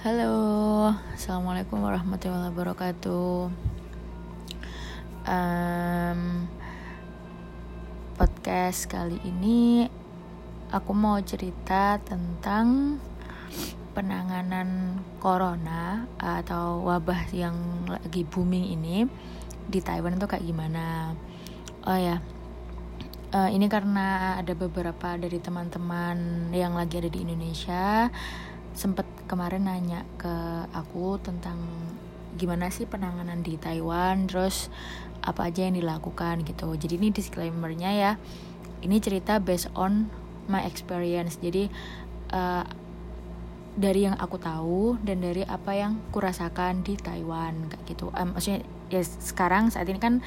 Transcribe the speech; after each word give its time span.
Halo, 0.00 0.96
assalamualaikum 1.12 1.76
warahmatullahi 1.76 2.48
wabarakatuh. 2.56 3.52
Um, 5.28 6.48
podcast 8.16 8.88
kali 8.88 9.20
ini 9.28 9.92
aku 10.72 10.96
mau 10.96 11.20
cerita 11.20 12.00
tentang 12.00 12.96
penanganan 13.92 14.96
corona 15.20 16.08
atau 16.16 16.80
wabah 16.80 17.28
yang 17.36 17.84
lagi 17.84 18.24
booming 18.24 18.72
ini 18.72 19.04
di 19.68 19.84
Taiwan 19.84 20.16
itu 20.16 20.24
kayak 20.24 20.48
gimana. 20.48 21.12
Oh 21.84 22.00
ya, 22.00 22.24
uh, 23.36 23.52
ini 23.52 23.68
karena 23.68 24.40
ada 24.40 24.56
beberapa 24.56 25.20
dari 25.20 25.36
teman-teman 25.36 26.48
yang 26.56 26.72
lagi 26.72 27.04
ada 27.04 27.12
di 27.12 27.20
Indonesia 27.20 28.08
sempet 28.72 29.19
kemarin 29.30 29.70
nanya 29.70 30.02
ke 30.18 30.34
aku 30.74 31.22
tentang 31.22 31.62
gimana 32.34 32.66
sih 32.74 32.90
penanganan 32.90 33.46
di 33.46 33.54
Taiwan 33.54 34.26
terus 34.26 34.66
apa 35.22 35.46
aja 35.46 35.70
yang 35.70 35.78
dilakukan 35.78 36.42
gitu. 36.42 36.74
Jadi 36.74 36.98
ini 36.98 37.08
disclaimernya 37.14 37.90
ya 37.94 38.12
ini 38.82 38.98
cerita 38.98 39.38
based 39.38 39.70
on 39.78 40.10
my 40.50 40.66
experience. 40.66 41.38
Jadi 41.38 41.70
uh, 42.34 42.66
dari 43.78 44.10
yang 44.10 44.18
aku 44.18 44.34
tahu 44.42 44.98
dan 45.06 45.22
dari 45.22 45.46
apa 45.46 45.78
yang 45.78 46.02
kurasakan 46.10 46.82
di 46.82 46.98
Taiwan 46.98 47.70
kayak 47.70 47.84
gitu. 47.86 48.10
Um, 48.18 48.34
maksudnya 48.34 48.66
ya 48.90 49.06
sekarang 49.06 49.70
saat 49.70 49.86
ini 49.86 50.02
kan 50.02 50.18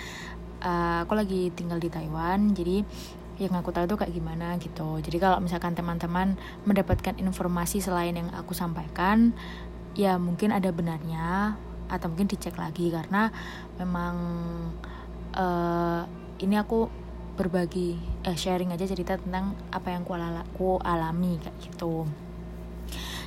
uh, 0.64 1.04
aku 1.04 1.14
lagi 1.20 1.52
tinggal 1.52 1.78
di 1.78 1.92
Taiwan 1.92 2.56
jadi 2.56 2.88
yang 3.42 3.54
aku 3.58 3.74
tahu 3.74 3.90
tuh 3.90 3.98
kayak 3.98 4.14
gimana 4.14 4.58
gitu. 4.62 5.02
Jadi 5.02 5.18
kalau 5.18 5.42
misalkan 5.42 5.74
teman-teman 5.74 6.38
mendapatkan 6.70 7.18
informasi 7.18 7.82
selain 7.82 8.14
yang 8.14 8.30
aku 8.34 8.54
sampaikan 8.54 9.34
ya 9.94 10.18
mungkin 10.18 10.54
ada 10.54 10.74
benarnya 10.74 11.58
atau 11.90 12.10
mungkin 12.10 12.30
dicek 12.30 12.58
lagi 12.58 12.90
karena 12.90 13.30
memang 13.78 14.16
uh, 15.38 16.02
ini 16.42 16.56
aku 16.58 16.90
berbagi 17.34 17.98
eh 18.22 18.38
sharing 18.38 18.74
aja 18.74 18.86
cerita 18.86 19.18
tentang 19.18 19.58
apa 19.74 19.90
yang 19.90 20.06
aku 20.06 20.78
alami 20.82 21.42
kayak 21.42 21.58
gitu. 21.62 22.06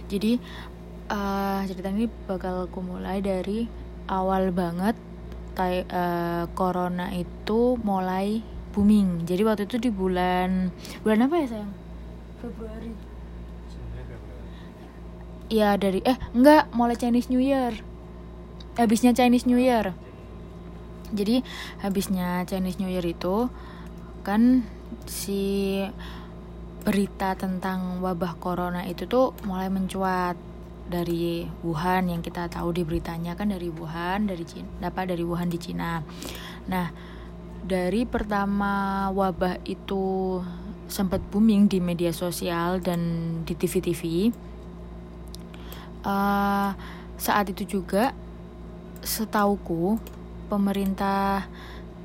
Jadi 0.07 0.39
uh, 1.11 1.67
cerita 1.67 1.91
ini 1.91 2.07
bakal 2.31 2.71
aku 2.71 2.79
mulai 2.83 3.19
dari 3.19 3.67
awal 4.07 4.55
banget 4.55 4.95
tai, 5.59 5.83
uh, 5.91 6.47
corona 6.55 7.11
itu 7.11 7.75
mulai 7.83 8.43
booming. 8.77 9.25
Jadi 9.25 9.41
waktu 9.49 9.65
itu 9.65 9.81
di 9.81 9.89
bulan 9.89 10.69
bulan 11.01 11.25
apa 11.25 11.41
ya 11.41 11.47
sayang? 11.49 11.73
Februari. 12.45 12.93
Iya 15.49 15.81
dari 15.81 16.05
eh 16.05 16.21
enggak 16.37 16.69
mulai 16.77 17.01
Chinese 17.01 17.33
New 17.33 17.41
Year. 17.41 17.81
Habisnya 18.77 19.17
Chinese 19.17 19.49
New 19.49 19.57
Year. 19.57 19.97
Jadi 21.17 21.41
habisnya 21.81 22.45
Chinese 22.45 22.77
New 22.77 22.93
Year 22.93 23.07
itu 23.09 23.49
kan 24.21 24.69
si 25.09 25.81
berita 26.85 27.35
tentang 27.35 28.05
wabah 28.05 28.37
corona 28.39 28.85
itu 28.85 29.09
tuh 29.09 29.33
mulai 29.49 29.73
mencuat 29.73 30.37
dari 30.87 31.47
Wuhan 31.67 32.11
yang 32.11 32.23
kita 32.23 32.47
tahu 32.47 32.71
di 32.71 32.87
beritanya 32.87 33.35
kan 33.35 33.51
dari 33.51 33.75
Wuhan 33.75 34.31
dari 34.31 34.47
Cina 34.47 34.71
dapat 34.79 35.11
dari 35.11 35.27
Wuhan 35.27 35.51
di 35.51 35.59
Cina. 35.59 35.99
Nah 36.71 37.16
dari 37.67 38.07
pertama 38.07 39.07
wabah 39.11 39.59
itu 39.67 40.39
sempat 40.87 41.19
booming 41.35 41.67
di 41.67 41.83
media 41.83 42.15
sosial 42.15 42.79
dan 42.79 43.01
di 43.43 43.59
TV-TV 43.59 44.31
uh, 46.07 46.07
eh, 46.07 46.71
saat 47.19 47.51
itu 47.51 47.67
juga 47.67 48.15
setauku 49.03 49.99
pemerintah 50.47 51.51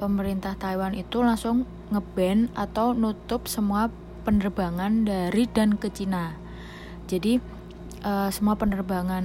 pemerintah 0.01 0.57
Taiwan 0.57 0.97
itu 0.97 1.21
langsung 1.21 1.69
ngeban 1.93 2.49
atau 2.57 2.97
nutup 2.97 3.45
semua 3.45 3.93
penerbangan 4.25 5.05
dari 5.05 5.45
dan 5.49 5.77
ke 5.77 5.93
Cina. 5.93 6.33
Jadi 7.05 7.37
uh, 8.03 8.29
semua 8.33 8.57
penerbangan 8.57 9.23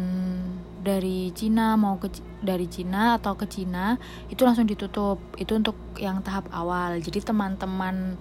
dari 0.87 1.35
Cina 1.35 1.75
mau 1.75 1.99
ke 1.99 2.09
dari 2.41 2.71
Cina 2.71 3.19
atau 3.19 3.35
ke 3.35 3.51
Cina 3.51 3.99
itu 4.31 4.47
langsung 4.47 4.69
ditutup. 4.69 5.19
Itu 5.35 5.59
untuk 5.59 5.77
yang 5.99 6.23
tahap 6.23 6.47
awal. 6.55 7.03
Jadi 7.03 7.25
teman-teman 7.27 8.17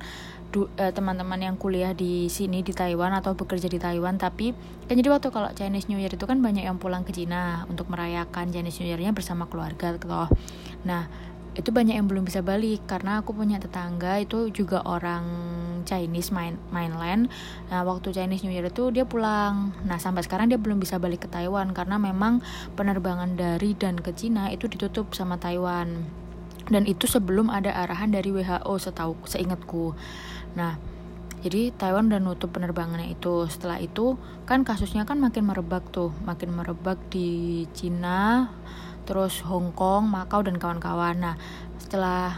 uh, 0.55 0.91
teman-teman 0.95 1.39
yang 1.41 1.55
kuliah 1.59 1.91
di 1.91 2.31
sini 2.31 2.63
di 2.63 2.71
Taiwan 2.71 3.11
atau 3.11 3.35
bekerja 3.35 3.67
di 3.67 3.75
Taiwan 3.75 4.15
tapi 4.15 4.55
kan 4.87 4.95
jadi 4.95 5.11
waktu 5.11 5.27
kalau 5.33 5.51
Chinese 5.51 5.91
New 5.91 5.99
Year 5.99 6.13
itu 6.13 6.23
kan 6.23 6.39
banyak 6.39 6.63
yang 6.63 6.79
pulang 6.79 7.03
ke 7.03 7.11
Cina 7.11 7.67
untuk 7.67 7.91
merayakan 7.91 8.55
Chinese 8.55 8.79
New 8.79 8.87
Year-nya 8.87 9.11
bersama 9.11 9.51
keluarga 9.51 9.91
gitu 9.99 10.07
nah 10.87 11.11
itu 11.55 11.71
banyak 11.71 11.95
yang 11.95 12.11
belum 12.11 12.27
bisa 12.27 12.43
balik 12.43 12.83
karena 12.83 13.23
aku 13.23 13.31
punya 13.31 13.55
tetangga 13.55 14.19
itu 14.19 14.51
juga 14.51 14.83
orang 14.83 15.23
Chinese 15.87 16.35
main 16.35 16.59
mainland. 16.75 17.31
Nah 17.71 17.87
waktu 17.87 18.11
Chinese 18.11 18.43
New 18.43 18.51
Year 18.51 18.67
itu 18.67 18.91
dia 18.91 19.07
pulang. 19.07 19.71
Nah 19.87 19.95
sampai 19.95 20.27
sekarang 20.27 20.51
dia 20.51 20.59
belum 20.59 20.83
bisa 20.83 20.99
balik 20.99 21.25
ke 21.25 21.29
Taiwan 21.31 21.71
karena 21.71 21.95
memang 21.95 22.43
penerbangan 22.75 23.39
dari 23.39 23.71
dan 23.71 23.95
ke 23.95 24.11
Cina 24.11 24.51
itu 24.51 24.67
ditutup 24.67 25.15
sama 25.15 25.39
Taiwan. 25.39 26.03
Dan 26.67 26.83
itu 26.83 27.07
sebelum 27.07 27.47
ada 27.47 27.71
arahan 27.71 28.11
dari 28.11 28.35
WHO 28.35 28.73
setahu 28.75 29.15
seingatku. 29.23 29.95
Nah 30.59 30.75
jadi 31.39 31.71
Taiwan 31.71 32.11
udah 32.11 32.19
nutup 32.19 32.51
penerbangannya 32.51 33.15
itu. 33.15 33.47
Setelah 33.47 33.79
itu 33.79 34.19
kan 34.43 34.67
kasusnya 34.67 35.07
kan 35.07 35.23
makin 35.23 35.47
merebak 35.47 35.87
tuh. 35.93 36.11
Makin 36.27 36.51
merebak 36.51 36.99
di 37.07 37.63
Cina 37.71 38.51
terus 39.05 39.45
Hong 39.45 39.71
Kong, 39.71 40.09
Makau 40.09 40.41
dan 40.41 40.57
kawan-kawan. 40.57 41.15
Nah, 41.21 41.35
setelah 41.79 42.35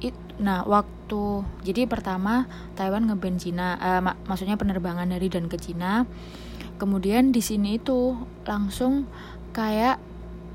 it, 0.00 0.14
nah 0.40 0.62
waktu 0.64 1.42
jadi 1.66 1.84
pertama 1.90 2.48
Taiwan 2.78 3.10
ngeban 3.10 3.36
Cina, 3.36 3.76
uh, 3.76 4.00
mak 4.00 4.16
maksudnya 4.24 4.56
penerbangan 4.56 5.10
dari 5.10 5.28
dan 5.28 5.50
ke 5.50 5.60
Cina. 5.60 6.06
Kemudian 6.80 7.30
di 7.30 7.42
sini 7.44 7.78
itu 7.78 8.18
langsung 8.46 9.10
kayak 9.54 9.98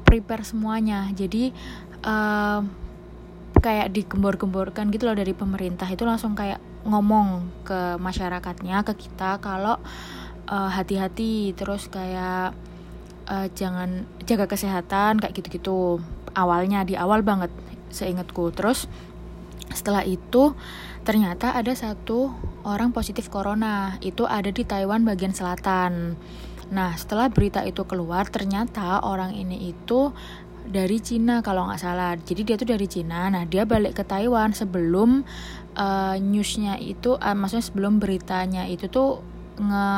prepare 0.03 0.43
semuanya. 0.47 1.07
Jadi 1.13 1.53
uh, 2.03 2.63
kayak 3.59 3.91
digembor-gemborkan 3.91 4.89
gitu 4.89 5.05
loh 5.05 5.15
dari 5.19 5.35
pemerintah 5.35 5.85
itu 5.91 6.07
langsung 6.07 6.33
kayak 6.33 6.63
ngomong 6.87 7.43
ke 7.67 7.99
masyarakatnya 7.99 8.87
ke 8.87 8.93
kita 8.95 9.35
kalau 9.43 9.75
eh, 10.47 10.69
hati-hati 10.71 11.51
uh, 11.51 11.55
terus 11.59 11.91
kayak 11.91 12.55
uh, 13.29 13.47
jangan 13.53 14.09
jaga 14.25 14.49
kesehatan 14.49 15.21
kayak 15.21 15.37
gitu-gitu. 15.37 16.01
Awalnya 16.33 16.83
di 16.83 16.97
awal 16.97 17.21
banget 17.21 17.53
seingatku. 17.93 18.49
Terus 18.51 18.89
setelah 19.69 20.01
itu 20.01 20.57
ternyata 21.05 21.53
ada 21.53 21.71
satu 21.77 22.33
orang 22.65 22.89
positif 22.91 23.29
corona. 23.29 24.01
Itu 24.01 24.25
ada 24.25 24.49
di 24.49 24.65
Taiwan 24.65 25.05
bagian 25.05 25.31
selatan. 25.31 26.17
Nah 26.73 26.91
setelah 26.97 27.29
berita 27.29 27.61
itu 27.65 27.85
keluar 27.85 28.29
ternyata 28.29 29.01
orang 29.05 29.33
ini 29.33 29.73
itu 29.73 30.13
dari 30.69 31.01
Cina 31.01 31.41
kalau 31.41 31.65
nggak 31.65 31.81
salah. 31.81 32.13
Jadi 32.17 32.41
dia 32.45 32.55
tuh 32.57 32.69
dari 32.69 32.85
Cina. 32.85 33.29
Nah 33.29 33.45
dia 33.45 33.65
balik 33.65 33.97
ke 33.97 34.03
Taiwan 34.05 34.53
sebelum 34.53 35.25
uh, 35.77 36.15
newsnya 36.17 36.77
itu 36.77 37.17
uh, 37.17 37.33
maksudnya 37.33 37.65
sebelum 37.65 37.97
beritanya 37.97 38.69
itu 38.69 38.85
tuh 38.85 39.21
nge 39.57 39.89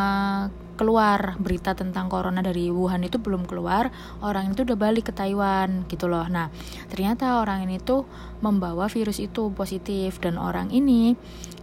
keluar. 0.81 1.37
Berita 1.37 1.77
tentang 1.77 2.09
corona 2.09 2.41
dari 2.41 2.73
Wuhan 2.73 3.05
itu 3.05 3.21
belum 3.21 3.45
keluar. 3.45 3.93
Orang 4.25 4.57
itu 4.57 4.65
udah 4.65 4.73
balik 4.73 5.09
ke 5.09 5.13
Taiwan 5.13 5.85
gitu 5.85 6.09
loh. 6.09 6.25
Nah 6.25 6.49
ternyata 6.89 7.37
orang 7.37 7.69
ini 7.69 7.77
tuh 7.77 8.09
membawa 8.41 8.89
virus 8.89 9.21
itu 9.21 9.53
positif 9.53 10.17
dan 10.17 10.41
orang 10.41 10.73
ini 10.73 11.13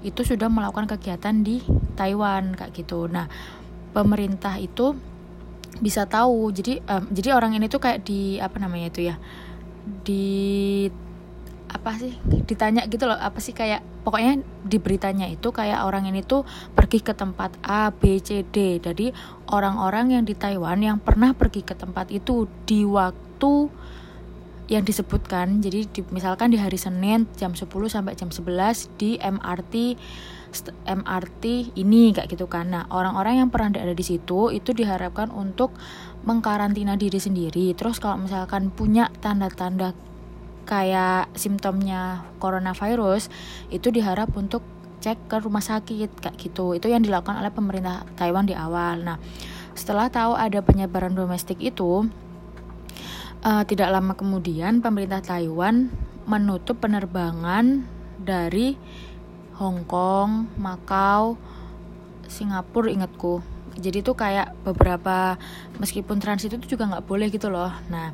itu 0.06 0.22
sudah 0.22 0.46
melakukan 0.46 0.86
kegiatan 0.86 1.42
di 1.42 1.58
Taiwan 1.98 2.54
kayak 2.54 2.78
gitu. 2.78 3.10
Nah 3.10 3.26
pemerintah 3.90 4.54
itu 4.62 4.94
bisa 5.82 6.06
tahu. 6.06 6.54
Jadi 6.54 6.78
um, 6.86 7.10
jadi 7.10 7.34
orang 7.34 7.58
ini 7.58 7.66
tuh 7.66 7.82
kayak 7.82 8.06
di 8.06 8.38
apa 8.38 8.62
namanya 8.62 8.94
itu 8.94 9.10
ya 9.10 9.18
di 10.06 10.86
apa 11.68 12.00
sih 12.00 12.16
ditanya 12.48 12.88
gitu 12.88 13.04
loh 13.04 13.16
apa 13.16 13.38
sih 13.44 13.52
kayak 13.52 13.84
pokoknya 14.02 14.40
di 14.64 14.80
beritanya 14.80 15.28
itu 15.28 15.52
kayak 15.52 15.84
orang 15.84 16.08
ini 16.08 16.24
tuh 16.24 16.48
pergi 16.72 17.04
ke 17.04 17.12
tempat 17.12 17.60
A 17.60 17.92
B 17.92 18.16
C 18.24 18.40
D. 18.40 18.80
Jadi 18.80 19.12
orang-orang 19.52 20.16
yang 20.16 20.24
di 20.24 20.32
Taiwan 20.32 20.80
yang 20.80 20.96
pernah 20.96 21.36
pergi 21.36 21.60
ke 21.60 21.76
tempat 21.76 22.08
itu 22.08 22.48
di 22.64 22.88
waktu 22.88 23.68
yang 24.68 24.84
disebutkan. 24.84 25.60
Jadi 25.60 25.88
di, 25.88 26.00
misalkan 26.12 26.52
di 26.52 26.60
hari 26.60 26.76
Senin 26.76 27.28
jam 27.36 27.52
10 27.56 27.68
sampai 27.88 28.16
jam 28.16 28.28
11 28.32 29.00
di 29.00 29.16
MRT 29.20 29.96
MRT 30.88 31.76
ini 31.76 32.16
kayak 32.16 32.32
gitu 32.32 32.48
kan. 32.48 32.72
Nah 32.72 32.88
orang-orang 32.88 33.44
yang 33.44 33.48
pernah 33.52 33.76
ada 33.76 33.92
di 33.92 34.04
situ 34.04 34.48
itu 34.48 34.72
diharapkan 34.72 35.28
untuk 35.28 35.76
mengkarantina 36.24 36.96
diri 36.96 37.20
sendiri. 37.20 37.76
Terus 37.76 38.00
kalau 38.00 38.24
misalkan 38.24 38.72
punya 38.72 39.12
tanda-tanda 39.20 39.92
kayak 40.68 41.32
simptomnya 41.32 42.28
coronavirus 42.36 43.32
itu 43.72 43.88
diharap 43.88 44.28
untuk 44.36 44.60
cek 45.00 45.30
ke 45.32 45.36
rumah 45.40 45.64
sakit 45.64 46.20
kayak 46.20 46.36
gitu. 46.36 46.76
Itu 46.76 46.92
yang 46.92 47.00
dilakukan 47.00 47.40
oleh 47.40 47.48
pemerintah 47.48 48.04
Taiwan 48.20 48.44
di 48.44 48.52
awal. 48.52 49.00
Nah 49.00 49.16
setelah 49.72 50.12
tahu 50.12 50.36
ada 50.36 50.60
penyebaran 50.60 51.16
domestik 51.16 51.56
itu 51.64 52.04
uh, 53.46 53.64
tidak 53.64 53.88
lama 53.88 54.12
kemudian 54.12 54.84
pemerintah 54.84 55.24
Taiwan 55.24 55.88
menutup 56.28 56.82
penerbangan 56.84 57.88
dari 58.20 58.76
Hong 59.56 59.88
Kong, 59.88 60.52
Makau, 60.60 61.40
Singapura 62.28 62.92
ingatku. 62.92 63.40
Jadi 63.78 64.02
tuh 64.02 64.18
kayak 64.18 64.52
beberapa 64.66 65.38
meskipun 65.78 66.18
transit 66.18 66.58
itu 66.58 66.76
juga 66.76 66.90
nggak 66.90 67.06
boleh 67.06 67.30
gitu 67.30 67.48
loh. 67.48 67.70
Nah 67.88 68.12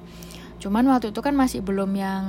cuman 0.65 0.89
waktu 0.89 1.13
itu 1.13 1.21
kan 1.21 1.37
masih 1.37 1.61
belum 1.61 1.93
yang 1.93 2.25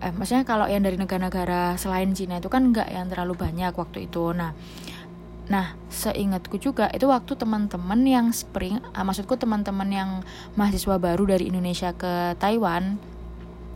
eh 0.00 0.08
maksudnya 0.16 0.48
kalau 0.48 0.64
yang 0.64 0.80
dari 0.80 0.96
negara-negara 0.96 1.76
selain 1.76 2.08
Cina 2.16 2.40
itu 2.40 2.48
kan 2.48 2.72
nggak 2.72 2.88
yang 2.88 3.12
terlalu 3.12 3.36
banyak 3.36 3.76
waktu 3.76 4.08
itu 4.08 4.32
nah 4.32 4.56
Nah, 5.50 5.74
seingatku 5.90 6.62
juga 6.62 6.86
itu 6.94 7.10
waktu 7.10 7.34
teman-teman 7.34 8.06
yang 8.06 8.30
spring, 8.30 8.78
ah, 8.94 9.02
maksudku 9.02 9.34
teman-teman 9.34 9.90
yang 9.90 10.10
mahasiswa 10.54 10.94
baru 10.94 11.26
dari 11.26 11.50
Indonesia 11.50 11.90
ke 11.90 12.38
Taiwan 12.38 13.02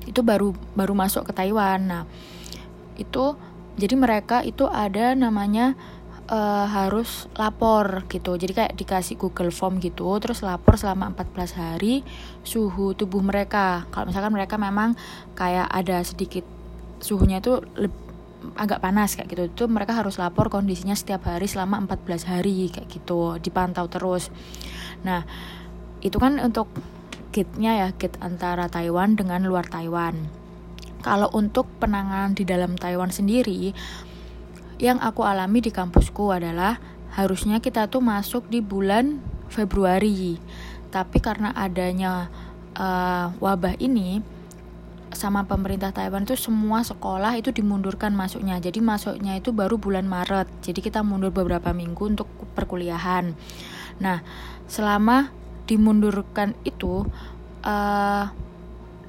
itu 0.06 0.22
baru 0.22 0.54
baru 0.78 0.94
masuk 0.94 1.26
ke 1.26 1.32
Taiwan. 1.34 1.82
Nah, 1.82 2.02
itu 2.94 3.34
jadi 3.74 3.94
mereka 3.98 4.46
itu 4.46 4.70
ada 4.70 5.18
namanya 5.18 5.74
uh, 6.28 6.66
harus 6.68 7.28
lapor 7.36 8.04
gitu. 8.08 8.36
Jadi 8.36 8.52
kayak 8.52 8.74
dikasih 8.76 9.16
Google 9.20 9.52
Form 9.52 9.80
gitu 9.80 10.08
terus 10.20 10.40
lapor 10.40 10.76
selama 10.80 11.12
14 11.12 11.60
hari 11.60 12.04
suhu 12.46 12.96
tubuh 12.96 13.20
mereka. 13.20 13.84
Kalau 13.92 14.08
misalkan 14.08 14.32
mereka 14.32 14.56
memang 14.56 14.96
kayak 15.36 15.68
ada 15.68 16.00
sedikit 16.04 16.44
suhunya 17.00 17.44
itu 17.44 17.60
agak 18.60 18.84
panas 18.84 19.16
kayak 19.16 19.28
gitu 19.32 19.42
itu 19.48 19.64
mereka 19.72 19.96
harus 19.96 20.20
lapor 20.20 20.52
kondisinya 20.52 20.92
setiap 20.92 21.24
hari 21.24 21.48
selama 21.48 21.80
14 21.88 22.28
hari 22.28 22.68
kayak 22.68 22.88
gitu 22.92 23.40
dipantau 23.40 23.88
terus. 23.88 24.28
Nah 25.00 25.24
itu 26.04 26.20
kan 26.20 26.36
untuk 26.40 26.68
gate-nya 27.32 27.72
ya 27.80 27.88
gate 27.96 28.20
antara 28.20 28.68
Taiwan 28.68 29.16
dengan 29.16 29.42
luar 29.48 29.64
Taiwan. 29.66 30.44
Kalau 31.04 31.28
untuk 31.36 31.68
penanganan 31.80 32.32
di 32.32 32.48
dalam 32.48 32.80
Taiwan 32.80 33.12
sendiri 33.12 33.76
yang 34.78 34.98
aku 34.98 35.22
alami 35.22 35.62
di 35.62 35.70
kampusku 35.70 36.34
adalah 36.34 36.78
harusnya 37.14 37.62
kita 37.62 37.86
tuh 37.86 38.02
masuk 38.02 38.50
di 38.50 38.58
bulan 38.58 39.22
Februari. 39.46 40.38
Tapi 40.90 41.18
karena 41.22 41.54
adanya 41.54 42.30
uh, 42.74 43.34
wabah 43.38 43.78
ini 43.78 44.22
sama 45.14 45.46
pemerintah 45.46 45.94
Taiwan 45.94 46.26
itu 46.26 46.34
semua 46.34 46.82
sekolah 46.82 47.38
itu 47.38 47.54
dimundurkan 47.54 48.12
masuknya. 48.12 48.58
Jadi 48.58 48.82
masuknya 48.82 49.38
itu 49.38 49.54
baru 49.54 49.78
bulan 49.78 50.10
Maret. 50.10 50.50
Jadi 50.60 50.82
kita 50.82 51.06
mundur 51.06 51.30
beberapa 51.30 51.70
minggu 51.70 52.18
untuk 52.18 52.26
perkuliahan. 52.58 53.32
Nah 54.02 54.18
selama 54.66 55.30
dimundurkan 55.64 56.58
itu 56.66 57.06
uh, 57.64 58.26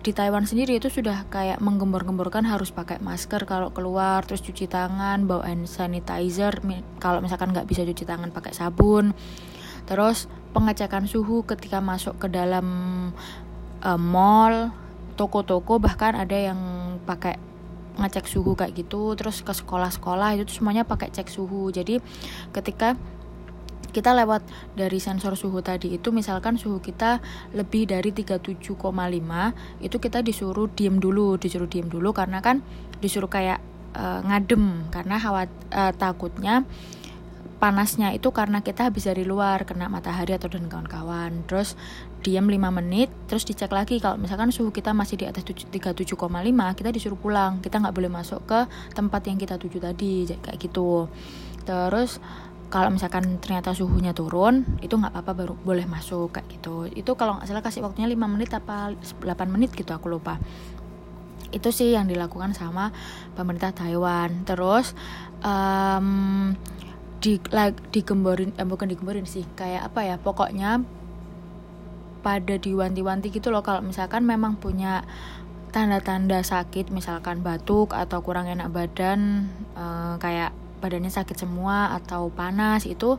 di 0.05 0.13
Taiwan 0.13 0.45
sendiri 0.45 0.77
itu 0.77 0.85
sudah 0.85 1.25
kayak 1.33 1.57
menggembor-gemborkan 1.65 2.45
harus 2.45 2.69
pakai 2.69 3.01
masker 3.01 3.49
kalau 3.49 3.73
keluar 3.73 4.21
terus 4.21 4.45
cuci 4.45 4.69
tangan 4.69 5.25
bawa 5.25 5.49
hand 5.49 5.65
sanitizer 5.65 6.61
kalau 7.01 7.25
misalkan 7.25 7.49
nggak 7.49 7.65
bisa 7.65 7.81
cuci 7.81 8.05
tangan 8.05 8.29
pakai 8.29 8.53
sabun. 8.53 9.17
Terus 9.89 10.29
pengecekan 10.53 11.09
suhu 11.09 11.41
ketika 11.49 11.81
masuk 11.81 12.21
ke 12.21 12.29
dalam 12.29 12.67
uh, 13.81 13.97
mall 13.97 14.69
toko-toko 15.17 15.81
bahkan 15.81 16.13
ada 16.13 16.37
yang 16.37 16.59
pakai 17.09 17.41
ngecek 17.97 18.29
suhu 18.29 18.53
kayak 18.53 18.77
gitu 18.77 19.17
terus 19.17 19.41
ke 19.41 19.55
sekolah-sekolah 19.55 20.37
itu 20.37 20.61
semuanya 20.61 20.85
pakai 20.85 21.09
cek 21.09 21.33
suhu. 21.33 21.73
Jadi 21.73 21.97
ketika 22.53 22.93
kita 23.95 24.11
lewat 24.11 24.43
dari 24.75 24.99
sensor 24.99 25.39
suhu 25.39 25.63
tadi 25.63 25.95
itu 25.95 26.11
misalkan 26.11 26.59
suhu 26.59 26.83
kita 26.83 27.23
lebih 27.55 27.87
dari 27.87 28.11
37,5 28.11 28.75
itu 29.79 29.97
kita 30.03 30.19
disuruh 30.19 30.67
diem 30.67 30.99
dulu 30.99 31.39
disuruh 31.39 31.71
diem 31.71 31.87
dulu 31.87 32.11
karena 32.11 32.43
kan 32.43 32.59
disuruh 32.99 33.31
kayak 33.31 33.63
uh, 33.95 34.19
ngadem 34.27 34.91
karena 34.91 35.15
khawat 35.15 35.47
uh, 35.71 35.95
takutnya 35.95 36.67
panasnya 37.55 38.11
itu 38.11 38.29
karena 38.35 38.59
kita 38.59 38.91
habis 38.91 39.07
dari 39.07 39.23
luar 39.23 39.63
kena 39.63 39.87
matahari 39.87 40.35
atau 40.35 40.51
dan 40.51 40.67
kawan-kawan. 40.67 41.47
Terus 41.47 41.79
diam 42.21 42.51
5 42.51 42.59
menit 42.77 43.07
terus 43.31 43.47
dicek 43.47 43.71
lagi 43.71 43.97
kalau 44.03 44.19
misalkan 44.19 44.51
suhu 44.51 44.75
kita 44.75 44.91
masih 44.91 45.17
di 45.17 45.25
atas 45.25 45.47
37,5 45.47 46.13
kita 46.75 46.89
disuruh 46.91 47.17
pulang. 47.17 47.63
Kita 47.63 47.79
nggak 47.79 47.95
boleh 47.95 48.11
masuk 48.11 48.43
ke 48.43 48.59
tempat 48.93 49.21
yang 49.25 49.39
kita 49.39 49.55
tuju 49.55 49.79
tadi 49.79 50.27
kayak 50.29 50.59
gitu. 50.59 51.07
Terus 51.65 52.19
kalau 52.75 52.91
misalkan 52.91 53.39
ternyata 53.39 53.71
suhunya 53.71 54.11
turun 54.11 54.67
itu 54.83 54.99
nggak 54.99 55.15
apa-apa 55.15 55.31
baru 55.31 55.53
boleh 55.63 55.87
masuk 55.87 56.35
kayak 56.35 56.59
gitu. 56.59 56.91
Itu 56.91 57.15
kalau 57.15 57.39
nggak 57.39 57.47
salah 57.47 57.63
kasih 57.63 57.79
waktunya 57.79 58.11
5 58.11 58.19
menit 58.27 58.51
apa 58.51 58.91
8 58.91 59.23
menit 59.47 59.71
gitu 59.71 59.95
aku 59.95 60.11
lupa. 60.11 60.43
Itu 61.55 61.71
sih 61.71 61.95
yang 61.95 62.11
dilakukan 62.11 62.51
sama 62.51 62.91
pemerintah 63.31 63.71
Taiwan. 63.71 64.43
Terus 64.43 64.91
um, 65.39 66.51
di 67.23 67.39
like, 67.55 67.79
digemborin 67.95 68.51
eh, 68.59 68.67
bukan 68.67 68.91
digemborin 68.91 69.23
sih 69.23 69.47
kayak 69.55 69.95
apa 69.95 70.03
ya 70.03 70.19
pokoknya 70.19 70.83
pada 72.27 72.59
diwanti-wanti 72.59 73.31
gitu 73.31 73.55
loh. 73.55 73.63
Kalau 73.63 73.87
misalkan 73.87 74.27
memang 74.27 74.59
punya 74.59 75.07
tanda-tanda 75.71 76.43
sakit 76.43 76.91
misalkan 76.91 77.39
batuk 77.39 77.95
atau 77.95 78.19
kurang 78.19 78.51
enak 78.51 78.67
badan 78.67 79.47
uh, 79.79 80.19
kayak 80.19 80.51
badannya 80.85 81.09
sakit 81.09 81.33
semua 81.33 81.97
atau 81.97 82.29
panas 82.29 82.85
itu 82.85 83.17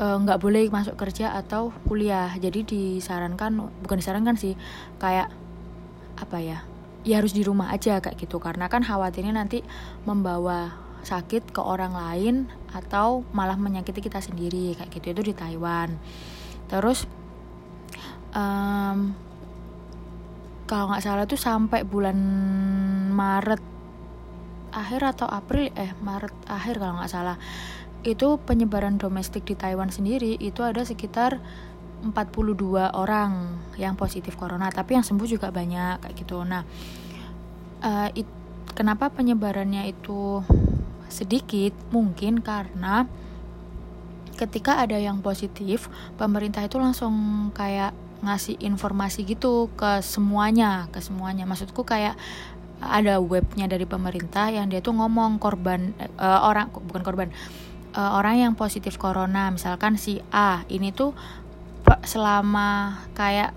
eh, 0.00 0.16
nggak 0.16 0.38
uh, 0.38 0.42
boleh 0.42 0.72
masuk 0.72 0.96
kerja 0.96 1.36
atau 1.36 1.68
kuliah. 1.84 2.32
Jadi 2.40 2.64
disarankan 2.64 3.68
bukan 3.84 3.96
disarankan 4.00 4.40
sih 4.40 4.56
kayak 4.96 5.28
apa 6.16 6.38
ya 6.40 6.58
ya 7.04 7.18
harus 7.20 7.36
di 7.36 7.44
rumah 7.44 7.68
aja 7.68 8.00
kayak 8.00 8.16
gitu. 8.16 8.40
Karena 8.40 8.72
kan 8.72 8.80
khawatirnya 8.80 9.36
nanti 9.36 9.60
membawa 10.08 10.72
sakit 11.04 11.52
ke 11.52 11.60
orang 11.60 11.92
lain 11.92 12.48
atau 12.72 13.26
malah 13.36 13.58
menyakiti 13.60 14.00
kita 14.00 14.24
sendiri 14.24 14.72
kayak 14.72 14.88
gitu. 14.88 15.12
Itu 15.12 15.22
di 15.22 15.34
Taiwan. 15.36 16.00
Terus 16.72 17.04
um, 18.32 19.12
kalau 20.64 20.88
nggak 20.88 21.04
salah 21.04 21.28
tuh 21.28 21.36
sampai 21.36 21.84
bulan 21.84 22.16
Maret 23.12 23.71
akhir 24.72 25.04
atau 25.04 25.28
April 25.28 25.70
eh 25.76 25.92
Maret 26.00 26.34
akhir 26.48 26.80
kalau 26.80 26.98
nggak 26.98 27.12
salah. 27.12 27.36
Itu 28.02 28.42
penyebaran 28.42 28.98
domestik 28.98 29.46
di 29.46 29.54
Taiwan 29.54 29.94
sendiri 29.94 30.34
itu 30.40 30.66
ada 30.66 30.82
sekitar 30.82 31.38
42 32.02 32.98
orang 32.98 33.62
yang 33.78 33.94
positif 33.94 34.34
corona 34.34 34.66
tapi 34.74 34.98
yang 34.98 35.06
sembuh 35.06 35.28
juga 35.30 35.54
banyak 35.54 36.02
kayak 36.02 36.14
gitu. 36.18 36.42
Nah 36.42 36.66
uh, 37.86 38.08
it, 38.10 38.26
kenapa 38.74 39.12
penyebarannya 39.14 39.86
itu 39.86 40.42
sedikit? 41.06 41.70
Mungkin 41.94 42.42
karena 42.42 43.06
ketika 44.34 44.82
ada 44.82 44.98
yang 44.98 45.22
positif 45.22 45.86
pemerintah 46.18 46.66
itu 46.66 46.80
langsung 46.82 47.14
kayak 47.54 47.94
ngasih 48.22 48.54
informasi 48.62 49.26
gitu 49.26 49.70
ke 49.74 50.02
semuanya 50.02 50.90
ke 50.90 50.98
semuanya. 50.98 51.46
Maksudku 51.46 51.86
kayak 51.86 52.18
ada 52.82 53.22
webnya 53.22 53.70
dari 53.70 53.86
pemerintah 53.86 54.50
yang 54.50 54.66
dia 54.66 54.82
tuh 54.82 54.98
ngomong 54.98 55.38
korban 55.38 55.94
uh, 56.18 56.42
orang 56.46 56.68
bukan 56.68 57.02
korban 57.06 57.28
uh, 57.94 58.18
orang 58.18 58.42
yang 58.42 58.52
positif 58.58 58.98
corona. 58.98 59.48
Misalkan 59.54 59.94
si 59.94 60.18
A 60.34 60.66
ini 60.66 60.90
tuh 60.90 61.14
selama 62.02 62.98
kayak 63.14 63.54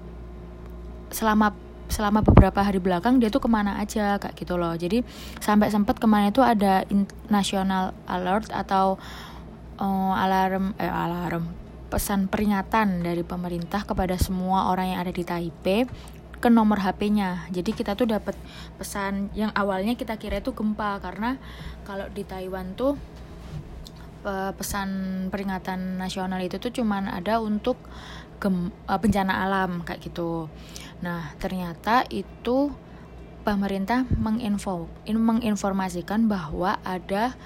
selama 1.10 1.54
selama 1.86 2.26
beberapa 2.26 2.66
hari 2.66 2.82
belakang 2.82 3.22
dia 3.22 3.30
tuh 3.30 3.42
ke 3.42 3.50
mana 3.50 3.78
aja 3.78 4.18
kayak 4.18 4.36
gitu 4.38 4.58
loh. 4.58 4.74
Jadi 4.74 5.06
sampai 5.42 5.70
sempat 5.70 5.98
ke 6.02 6.08
mana 6.10 6.30
itu 6.34 6.42
ada 6.42 6.86
national 7.30 7.94
alert 8.10 8.50
atau 8.50 8.98
uh, 9.82 10.14
alarm 10.14 10.74
eh 10.82 10.90
alarm 10.90 11.66
pesan 11.86 12.28
peringatan 12.28 13.06
dari 13.06 13.22
pemerintah 13.22 13.86
kepada 13.86 14.18
semua 14.18 14.74
orang 14.74 14.98
yang 14.98 15.00
ada 15.06 15.14
di 15.14 15.22
Taipei 15.22 15.86
ke 16.40 16.48
nomor 16.52 16.84
HP-nya. 16.84 17.48
Jadi 17.52 17.72
kita 17.72 17.96
tuh 17.96 18.10
dapat 18.12 18.36
pesan 18.76 19.32
yang 19.34 19.52
awalnya 19.56 19.96
kita 19.96 20.20
kira 20.20 20.44
itu 20.44 20.52
gempa 20.52 21.00
karena 21.00 21.40
kalau 21.88 22.08
di 22.12 22.24
Taiwan 22.28 22.76
tuh 22.76 22.98
pesan 24.58 24.90
peringatan 25.30 26.02
nasional 26.02 26.42
itu 26.42 26.58
tuh 26.58 26.74
cuman 26.74 27.06
ada 27.06 27.38
untuk 27.38 27.78
gem, 28.42 28.74
uh, 28.90 28.98
bencana 28.98 29.46
alam 29.46 29.86
kayak 29.86 30.02
gitu. 30.10 30.50
Nah, 31.06 31.38
ternyata 31.38 32.10
itu 32.10 32.74
pemerintah 33.46 34.10
menginfo 34.18 34.90
in, 35.06 35.22
menginformasikan 35.22 36.26
bahwa 36.26 36.82
ada 36.82 37.38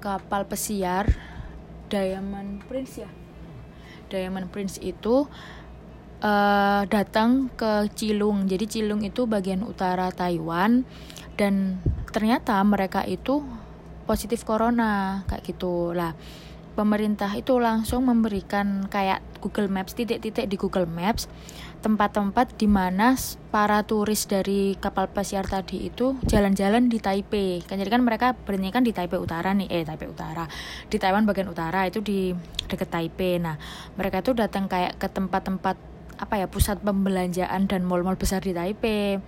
kapal 0.00 0.48
pesiar 0.48 1.12
Diamond 1.92 2.64
Prince 2.64 3.04
ya. 3.04 3.10
Diamond 4.08 4.48
Prince 4.48 4.80
itu 4.80 5.28
uh, 6.22 6.82
datang 6.88 7.48
ke 7.52 7.90
Cilung. 7.92 8.46
Jadi 8.48 8.64
Cilung 8.68 9.02
itu 9.04 9.24
bagian 9.28 9.64
utara 9.66 10.08
Taiwan 10.12 10.86
dan 11.36 11.80
ternyata 12.12 12.56
mereka 12.64 13.04
itu 13.04 13.44
positif 14.06 14.46
corona 14.46 15.24
kayak 15.28 15.42
gitu 15.44 15.92
lah. 15.92 16.14
pemerintah 16.76 17.32
itu 17.32 17.56
langsung 17.56 18.04
memberikan 18.04 18.84
kayak 18.92 19.24
Google 19.40 19.72
Maps 19.72 19.96
titik-titik 19.96 20.44
di 20.44 20.60
Google 20.60 20.84
Maps 20.84 21.24
tempat-tempat 21.80 22.58
di 22.60 22.68
mana 22.68 23.16
para 23.48 23.80
turis 23.80 24.28
dari 24.28 24.76
kapal 24.76 25.08
pesiar 25.08 25.48
tadi 25.48 25.88
itu 25.88 26.20
jalan-jalan 26.28 26.92
di 26.92 27.00
Taipei 27.00 27.64
kan 27.64 27.80
jadi 27.80 27.88
kan 27.88 28.04
mereka 28.04 28.36
berhenti 28.36 28.68
kan 28.68 28.84
di 28.84 28.92
Taipei 28.92 29.16
Utara 29.16 29.56
nih 29.56 29.72
eh 29.72 29.88
Taipei 29.88 30.10
Utara 30.10 30.44
di 30.92 30.96
Taiwan 31.00 31.24
bagian 31.24 31.48
utara 31.48 31.88
itu 31.88 32.04
di 32.04 32.36
deket 32.68 32.92
Taipei 32.92 33.40
nah 33.40 33.56
mereka 33.96 34.20
itu 34.20 34.36
datang 34.36 34.68
kayak 34.68 35.00
ke 35.00 35.08
tempat-tempat 35.08 35.95
apa 36.16 36.40
ya 36.40 36.46
pusat 36.48 36.80
pembelanjaan 36.80 37.68
dan 37.68 37.84
mall-mall 37.84 38.16
besar 38.16 38.40
di 38.40 38.56
Taipei 38.56 39.20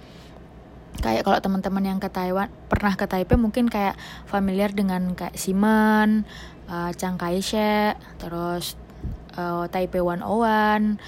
kayak 0.98 1.22
kalau 1.22 1.38
teman-teman 1.38 1.84
yang 1.84 1.98
ke 2.02 2.10
Taiwan 2.10 2.50
pernah 2.66 2.98
ke 2.98 3.06
Taipei 3.06 3.38
mungkin 3.38 3.70
kayak 3.70 3.94
familiar 4.26 4.74
dengan 4.74 5.14
kayak 5.14 5.38
Simon, 5.38 6.26
uh, 6.66 6.90
Chiang 6.90 7.14
Kai-shek, 7.14 7.94
terus 8.18 8.74
uh, 9.38 9.70
Taipei 9.70 10.02
101 10.02 10.98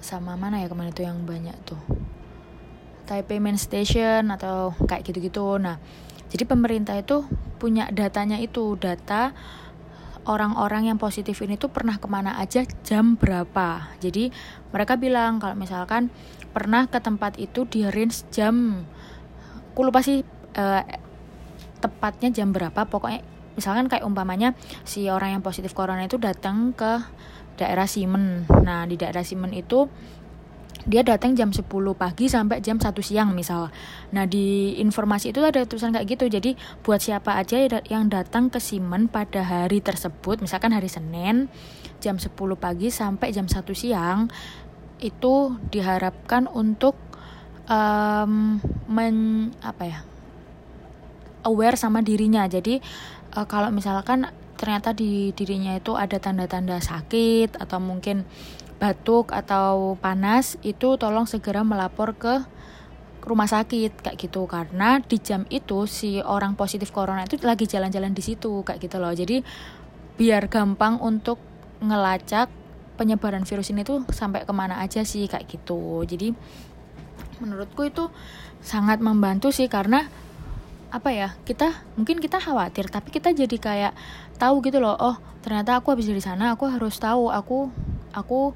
sama 0.00 0.38
mana 0.38 0.62
ya 0.62 0.70
ke 0.70 0.76
mana 0.78 0.94
itu 0.94 1.04
yang 1.04 1.26
banyak 1.28 1.54
tuh 1.68 1.80
Taipei 3.04 3.40
Main 3.40 3.56
Station 3.56 4.28
atau 4.28 4.76
kayak 4.84 5.08
gitu-gitu. 5.08 5.56
Nah, 5.56 5.80
jadi 6.28 6.44
pemerintah 6.44 6.92
itu 6.92 7.24
punya 7.56 7.88
datanya 7.88 8.36
itu 8.36 8.76
data 8.76 9.32
orang-orang 10.28 10.92
yang 10.92 11.00
positif 11.00 11.40
ini 11.40 11.56
tuh 11.56 11.72
pernah 11.72 11.96
ke 11.96 12.04
mana 12.04 12.36
aja 12.36 12.68
jam 12.84 13.16
berapa. 13.16 13.96
Jadi 13.96 14.28
mereka 14.74 15.00
bilang 15.00 15.40
kalau 15.40 15.56
misalkan 15.56 16.12
pernah 16.52 16.88
ke 16.88 16.98
tempat 17.00 17.36
itu 17.40 17.64
di 17.68 17.86
range 17.88 18.28
jam 18.32 18.84
aku 19.72 19.80
lupa 19.86 20.02
sih 20.02 20.26
uh, 20.58 20.82
tepatnya 21.78 22.34
jam 22.34 22.50
berapa. 22.50 22.82
Pokoknya 22.90 23.22
misalkan 23.54 23.86
kayak 23.86 24.02
umpamanya 24.02 24.58
si 24.82 25.06
orang 25.06 25.38
yang 25.38 25.42
positif 25.42 25.70
corona 25.74 26.06
itu 26.06 26.18
datang 26.18 26.74
ke 26.74 26.98
daerah 27.58 27.90
Simen 27.90 28.46
nah 28.62 28.86
di 28.86 28.94
daerah 28.94 29.26
Simen 29.26 29.50
itu 29.50 29.90
dia 30.88 31.04
datang 31.04 31.36
jam 31.36 31.52
10 31.52 31.68
pagi 31.94 32.26
sampai 32.32 32.64
jam 32.64 32.80
1 32.80 32.90
siang 33.04 33.36
misal. 33.36 33.68
Nah, 34.16 34.24
di 34.24 34.80
informasi 34.80 35.36
itu 35.36 35.44
ada 35.44 35.68
tulisan 35.68 35.92
kayak 35.92 36.08
gitu. 36.16 36.24
Jadi, 36.32 36.56
buat 36.80 37.04
siapa 37.04 37.36
aja 37.36 37.60
yang 37.92 38.08
datang 38.08 38.48
ke 38.48 38.56
Simen 38.56 39.06
pada 39.12 39.44
hari 39.44 39.84
tersebut, 39.84 40.40
misalkan 40.40 40.72
hari 40.72 40.88
Senin 40.88 41.52
jam 42.00 42.16
10 42.16 42.32
pagi 42.56 42.88
sampai 42.88 43.36
jam 43.36 43.44
1 43.44 43.60
siang, 43.76 44.32
itu 44.98 45.54
diharapkan 45.70 46.48
untuk 46.50 46.96
um, 47.68 48.58
men 48.88 49.16
apa 49.62 49.84
ya 49.84 49.98
aware 51.46 51.78
sama 51.78 52.02
dirinya 52.02 52.48
jadi 52.50 52.82
uh, 53.38 53.46
kalau 53.46 53.70
misalkan 53.70 54.26
ternyata 54.58 54.90
di 54.90 55.30
dirinya 55.38 55.78
itu 55.78 55.94
ada 55.94 56.18
tanda-tanda 56.18 56.82
sakit 56.82 57.62
atau 57.62 57.78
mungkin 57.78 58.26
batuk 58.78 59.34
atau 59.34 59.98
panas 59.98 60.54
itu 60.62 60.94
tolong 60.96 61.26
segera 61.26 61.66
melapor 61.66 62.14
ke 62.14 62.42
rumah 63.26 63.50
sakit 63.50 64.00
kayak 64.00 64.16
gitu. 64.16 64.46
Karena 64.46 65.02
di 65.02 65.18
jam 65.18 65.44
itu 65.50 65.84
si 65.84 66.22
orang 66.22 66.54
positif 66.54 66.94
corona 66.94 67.26
itu 67.26 67.36
lagi 67.42 67.66
jalan-jalan 67.66 68.14
di 68.14 68.22
situ 68.22 68.62
kayak 68.62 68.80
gitu 68.80 68.96
loh. 69.02 69.12
Jadi 69.12 69.42
biar 70.18 70.46
gampang 70.46 70.98
untuk 71.02 71.38
ngelacak 71.82 72.50
penyebaran 72.98 73.46
virus 73.46 73.70
ini 73.70 73.86
tuh 73.86 74.02
sampai 74.10 74.42
ke 74.42 74.50
mana 74.54 74.82
aja 74.82 75.02
sih 75.02 75.26
kayak 75.30 75.46
gitu. 75.46 76.02
Jadi 76.06 76.34
menurutku 77.38 77.86
itu 77.86 78.10
sangat 78.58 78.98
membantu 78.98 79.54
sih 79.54 79.70
karena 79.70 80.06
apa 80.88 81.12
ya 81.12 81.36
kita 81.44 81.84
mungkin 82.00 82.16
kita 82.16 82.40
khawatir 82.40 82.88
tapi 82.88 83.12
kita 83.12 83.36
jadi 83.36 83.56
kayak 83.60 83.92
tahu 84.40 84.64
gitu 84.64 84.80
loh 84.80 84.96
oh 84.96 85.20
ternyata 85.44 85.76
aku 85.76 85.92
habis 85.92 86.08
dari 86.08 86.24
sana 86.24 86.56
aku 86.56 86.64
harus 86.64 86.96
tahu 86.96 87.28
aku 87.28 87.68
aku 88.12 88.52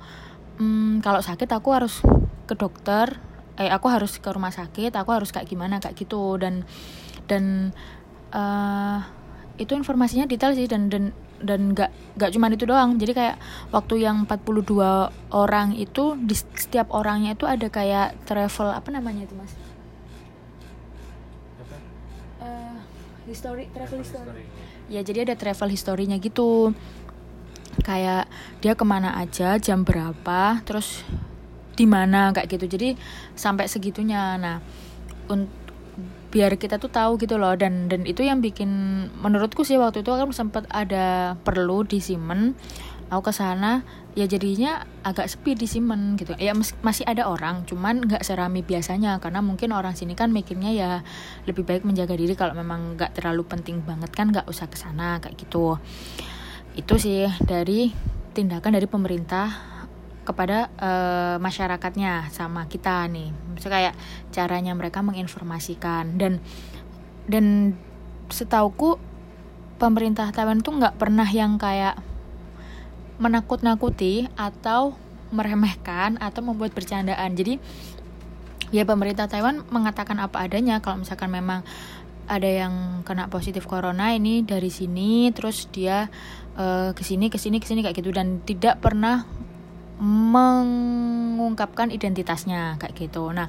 hmm, 0.60 1.00
kalau 1.04 1.20
sakit 1.20 1.48
aku 1.50 1.68
harus 1.74 2.00
ke 2.46 2.54
dokter 2.54 3.16
eh 3.60 3.68
aku 3.68 3.86
harus 3.92 4.16
ke 4.16 4.28
rumah 4.32 4.48
sakit 4.48 4.96
aku 4.96 5.12
harus 5.12 5.28
kayak 5.30 5.48
gimana 5.48 5.80
kayak 5.80 5.96
gitu. 5.96 6.36
Dan 6.40 6.64
dan 7.28 7.74
uh, 8.32 9.00
itu 9.60 9.76
informasinya 9.76 10.24
detail 10.24 10.56
sih 10.56 10.66
dan 10.66 10.88
dan 10.88 11.12
dan 11.42 11.74
nggak 11.74 11.90
nggak 12.16 12.30
cuma 12.32 12.48
itu 12.48 12.64
doang. 12.64 12.96
Jadi 12.96 13.12
kayak 13.12 13.36
waktu 13.74 14.06
yang 14.06 14.24
42 14.24 15.34
orang 15.34 15.74
itu 15.76 16.16
di 16.16 16.34
setiap 16.38 16.94
orangnya 16.94 17.34
itu 17.36 17.44
ada 17.44 17.66
kayak 17.68 18.16
travel 18.24 18.72
apa 18.72 18.88
namanya 18.88 19.26
itu 19.26 19.34
mas? 19.36 19.52
Uh, 22.42 22.78
history 23.26 23.70
travel 23.70 24.02
history. 24.02 24.44
ya 24.90 25.00
jadi 25.00 25.24
ada 25.30 25.34
travel 25.38 25.70
historinya 25.70 26.18
gitu 26.18 26.74
kayak 27.80 28.28
dia 28.60 28.76
ke 28.76 28.84
mana 28.84 29.16
aja 29.16 29.56
jam 29.56 29.88
berapa 29.88 30.60
terus 30.68 31.00
di 31.72 31.88
mana 31.88 32.36
kayak 32.36 32.60
gitu. 32.60 32.76
Jadi 32.76 32.94
sampai 33.32 33.64
segitunya. 33.64 34.36
Nah 34.36 34.60
biar 36.32 36.56
kita 36.56 36.80
tuh 36.80 36.92
tahu 36.92 37.20
gitu 37.20 37.40
loh. 37.40 37.56
Dan 37.56 37.88
dan 37.88 38.04
itu 38.04 38.20
yang 38.24 38.44
bikin 38.44 38.68
menurutku 39.20 39.64
sih 39.64 39.80
waktu 39.80 40.04
itu 40.04 40.12
kan 40.12 40.28
sempat 40.32 40.68
ada 40.68 41.36
perlu 41.40 41.84
di 41.84 42.00
Simen 42.00 42.56
aku 43.12 43.28
ke 43.28 43.32
sana 43.36 43.84
ya 44.16 44.24
jadinya 44.24 44.88
agak 45.04 45.28
sepi 45.28 45.52
di 45.52 45.68
Simen 45.68 46.16
gitu. 46.16 46.32
Ya 46.40 46.56
mas, 46.56 46.72
masih 46.80 47.04
ada 47.04 47.28
orang 47.28 47.68
cuman 47.68 48.08
nggak 48.08 48.24
serami 48.24 48.64
biasanya. 48.64 49.20
Karena 49.20 49.44
mungkin 49.44 49.76
orang 49.76 49.92
sini 49.92 50.16
kan 50.16 50.32
mikirnya 50.32 50.72
ya 50.72 50.90
lebih 51.44 51.68
baik 51.68 51.84
menjaga 51.84 52.16
diri 52.16 52.32
kalau 52.32 52.56
memang 52.56 52.96
nggak 52.96 53.20
terlalu 53.20 53.44
penting 53.44 53.84
banget 53.84 54.08
kan 54.16 54.32
nggak 54.32 54.48
usah 54.48 54.64
ke 54.72 54.80
sana 54.80 55.20
kayak 55.20 55.36
gitu 55.36 55.76
itu 56.72 56.94
sih 56.96 57.28
dari 57.44 57.92
tindakan 58.32 58.76
dari 58.76 58.88
pemerintah 58.88 59.72
kepada 60.22 60.70
uh, 60.78 61.36
masyarakatnya 61.42 62.30
sama 62.30 62.70
kita 62.70 63.04
nih. 63.10 63.34
Misalnya 63.52 63.74
kayak 63.74 63.94
caranya 64.30 64.72
mereka 64.72 65.02
menginformasikan. 65.02 66.16
Dan 66.16 66.38
dan 67.26 67.76
setauku 68.30 68.96
pemerintah 69.76 70.30
Taiwan 70.30 70.62
tuh 70.62 70.78
nggak 70.78 70.96
pernah 70.96 71.26
yang 71.26 71.58
kayak 71.58 71.98
menakut-nakuti 73.18 74.30
atau 74.38 74.94
meremehkan 75.34 76.16
atau 76.22 76.40
membuat 76.40 76.72
bercandaan. 76.72 77.34
Jadi 77.34 77.58
ya 78.72 78.86
pemerintah 78.88 79.26
Taiwan 79.28 79.66
mengatakan 79.68 80.16
apa 80.22 80.46
adanya 80.46 80.80
kalau 80.80 81.02
misalkan 81.02 81.28
memang 81.28 81.66
ada 82.32 82.48
yang 82.48 83.04
kena 83.04 83.28
positif 83.28 83.68
corona 83.68 84.16
ini 84.16 84.40
dari 84.40 84.72
sini 84.72 85.28
terus 85.36 85.68
dia 85.68 86.08
uh, 86.56 86.96
ke 86.96 87.04
sini 87.04 87.28
ke 87.28 87.36
sini 87.36 87.60
ke 87.60 87.68
sini 87.68 87.84
kayak 87.84 88.00
gitu 88.00 88.08
dan 88.08 88.40
tidak 88.48 88.80
pernah 88.80 89.28
mengungkapkan 90.02 91.92
identitasnya 91.92 92.80
kayak 92.80 92.96
gitu. 92.96 93.30
Nah, 93.30 93.46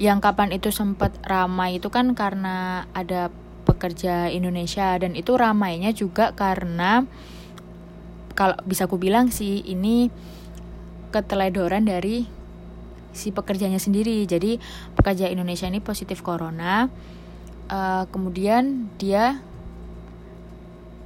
yang 0.00 0.18
kapan 0.18 0.50
itu 0.50 0.72
sempat 0.74 1.14
ramai 1.22 1.78
itu 1.78 1.92
kan 1.92 2.16
karena 2.16 2.88
ada 2.90 3.30
pekerja 3.68 4.32
Indonesia 4.32 4.96
dan 4.96 5.14
itu 5.14 5.36
ramainya 5.36 5.92
juga 5.94 6.32
karena 6.32 7.06
kalau 8.36 8.56
bisa 8.66 8.90
aku 8.90 8.98
bilang 8.98 9.30
sih 9.30 9.62
ini 9.64 10.10
keteledoran 11.14 11.86
dari 11.86 12.26
si 13.16 13.32
pekerjanya 13.32 13.80
sendiri. 13.80 14.28
Jadi 14.28 14.60
pekerja 14.92 15.30
Indonesia 15.32 15.64
ini 15.64 15.80
positif 15.80 16.20
corona, 16.20 16.90
uh, 17.70 18.04
kemudian 18.10 18.90
dia 18.98 19.40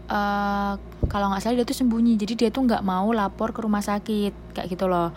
uh, 0.09 0.75
kalau 1.09 1.33
nggak 1.33 1.43
salah 1.43 1.57
dia 1.61 1.67
tuh 1.67 1.77
sembunyi. 1.77 2.17
Jadi 2.17 2.47
dia 2.47 2.49
tuh 2.53 2.67
nggak 2.67 2.85
mau 2.85 3.09
lapor 3.11 3.53
ke 3.55 3.61
rumah 3.65 3.83
sakit 3.83 4.57
kayak 4.57 4.69
gitu 4.69 4.87
loh. 4.87 5.13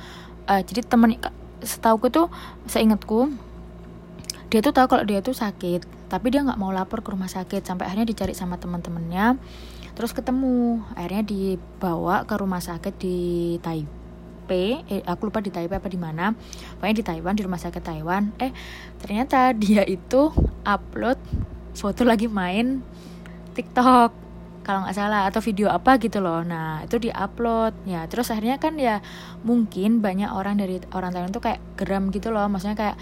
Uh, 0.47 0.61
jadi 0.63 0.83
temen 0.83 1.15
setauku 1.63 2.11
tuh 2.11 2.27
seingatku 2.67 3.31
dia 4.51 4.59
tuh 4.59 4.75
tahu 4.75 4.91
kalau 4.91 5.07
dia 5.07 5.23
tuh 5.23 5.31
sakit 5.31 6.11
tapi 6.11 6.29
dia 6.29 6.43
nggak 6.43 6.59
mau 6.59 6.69
lapor 6.69 7.01
ke 7.01 7.09
rumah 7.09 7.31
sakit. 7.31 7.65
Sampai 7.65 7.89
akhirnya 7.89 8.07
dicari 8.07 8.37
sama 8.37 8.59
teman-temannya 8.61 9.39
terus 9.93 10.13
ketemu. 10.13 10.83
Akhirnya 10.93 11.23
dibawa 11.25 12.25
ke 12.27 12.35
rumah 12.37 12.61
sakit 12.61 12.93
di 12.97 13.17
Taipei 13.59 14.02
eh, 14.51 15.01
aku 15.05 15.29
lupa 15.29 15.39
di 15.39 15.53
Taipei 15.53 15.77
apa 15.79 15.87
di 15.87 15.99
mana. 15.99 16.35
Pokoknya 16.79 16.95
di 16.95 17.05
Taiwan 17.05 17.33
di 17.37 17.43
rumah 17.43 17.61
sakit 17.61 17.83
Taiwan. 17.83 18.35
Eh 18.41 18.51
ternyata 18.99 19.51
dia 19.61 19.83
itu 19.87 20.31
upload 20.67 21.19
foto 21.73 22.05
lagi 22.05 22.29
main 22.29 22.81
TikTok 23.53 24.23
kalau 24.63 24.87
nggak 24.87 24.95
salah 24.95 25.27
atau 25.27 25.43
video 25.43 25.67
apa 25.69 25.99
gitu 25.99 26.23
loh. 26.23 26.41
Nah 26.41 26.83
itu 26.87 26.97
diupload 26.97 27.83
ya 27.83 28.07
terus 28.07 28.31
akhirnya 28.31 28.57
kan 28.57 28.79
ya 28.79 29.03
mungkin 29.43 29.99
banyak 29.99 30.31
orang 30.31 30.55
dari 30.55 30.79
orang 30.95 31.11
Thailand 31.11 31.35
tuh 31.35 31.43
kayak 31.43 31.59
geram 31.75 32.09
gitu 32.09 32.31
loh. 32.31 32.47
Maksudnya 32.47 32.75
kayak 32.79 32.97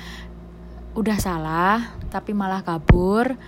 udah 0.91 1.17
salah 1.23 1.95
tapi 2.11 2.35
malah 2.35 2.59
kabur 2.67 3.39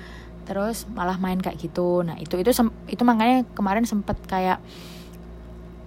terus 0.43 0.85
malah 0.93 1.17
main 1.17 1.41
kayak 1.41 1.57
gitu. 1.59 2.05
Nah 2.05 2.15
itu 2.21 2.37
itu 2.37 2.51
itu 2.87 3.03
makanya 3.03 3.43
kemarin 3.57 3.83
sempet 3.83 4.15
kayak 4.29 4.61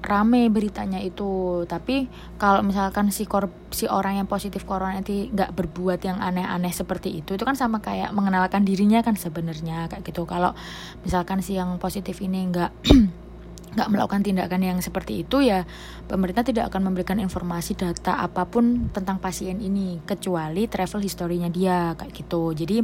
rame 0.06 0.48
beritanya 0.48 1.02
itu. 1.02 1.66
Tapi 1.66 2.06
kalau 2.38 2.62
misalkan 2.62 3.10
si 3.10 3.26
kor 3.26 3.50
si 3.74 3.90
orang 3.90 4.22
yang 4.22 4.28
positif 4.30 4.62
corona 4.62 4.94
nanti 4.94 5.28
nggak 5.28 5.52
berbuat 5.52 6.00
yang 6.06 6.22
aneh-aneh 6.22 6.70
seperti 6.70 7.20
itu 7.20 7.34
itu 7.34 7.42
kan 7.42 7.58
sama 7.58 7.82
kayak 7.82 8.14
mengenalkan 8.14 8.62
dirinya 8.62 9.02
kan 9.02 9.18
sebenarnya 9.18 9.90
kayak 9.90 10.06
gitu. 10.06 10.24
Kalau 10.24 10.54
misalkan 11.02 11.42
si 11.42 11.58
yang 11.58 11.76
positif 11.82 12.22
ini 12.22 12.46
nggak 12.48 12.72
nggak 13.76 13.92
melakukan 13.92 14.24
tindakan 14.24 14.64
yang 14.64 14.78
seperti 14.80 15.20
itu 15.20 15.44
ya 15.44 15.68
pemerintah 16.08 16.40
tidak 16.40 16.72
akan 16.72 16.88
memberikan 16.88 17.20
informasi 17.20 17.76
data 17.76 18.24
apa 18.24 18.48
pun 18.48 18.88
tentang 18.88 19.20
pasien 19.20 19.60
ini 19.60 20.00
kecuali 20.08 20.64
travel 20.64 21.04
historinya 21.04 21.52
dia 21.52 21.92
kayak 21.98 22.14
gitu. 22.14 22.56
Jadi 22.56 22.80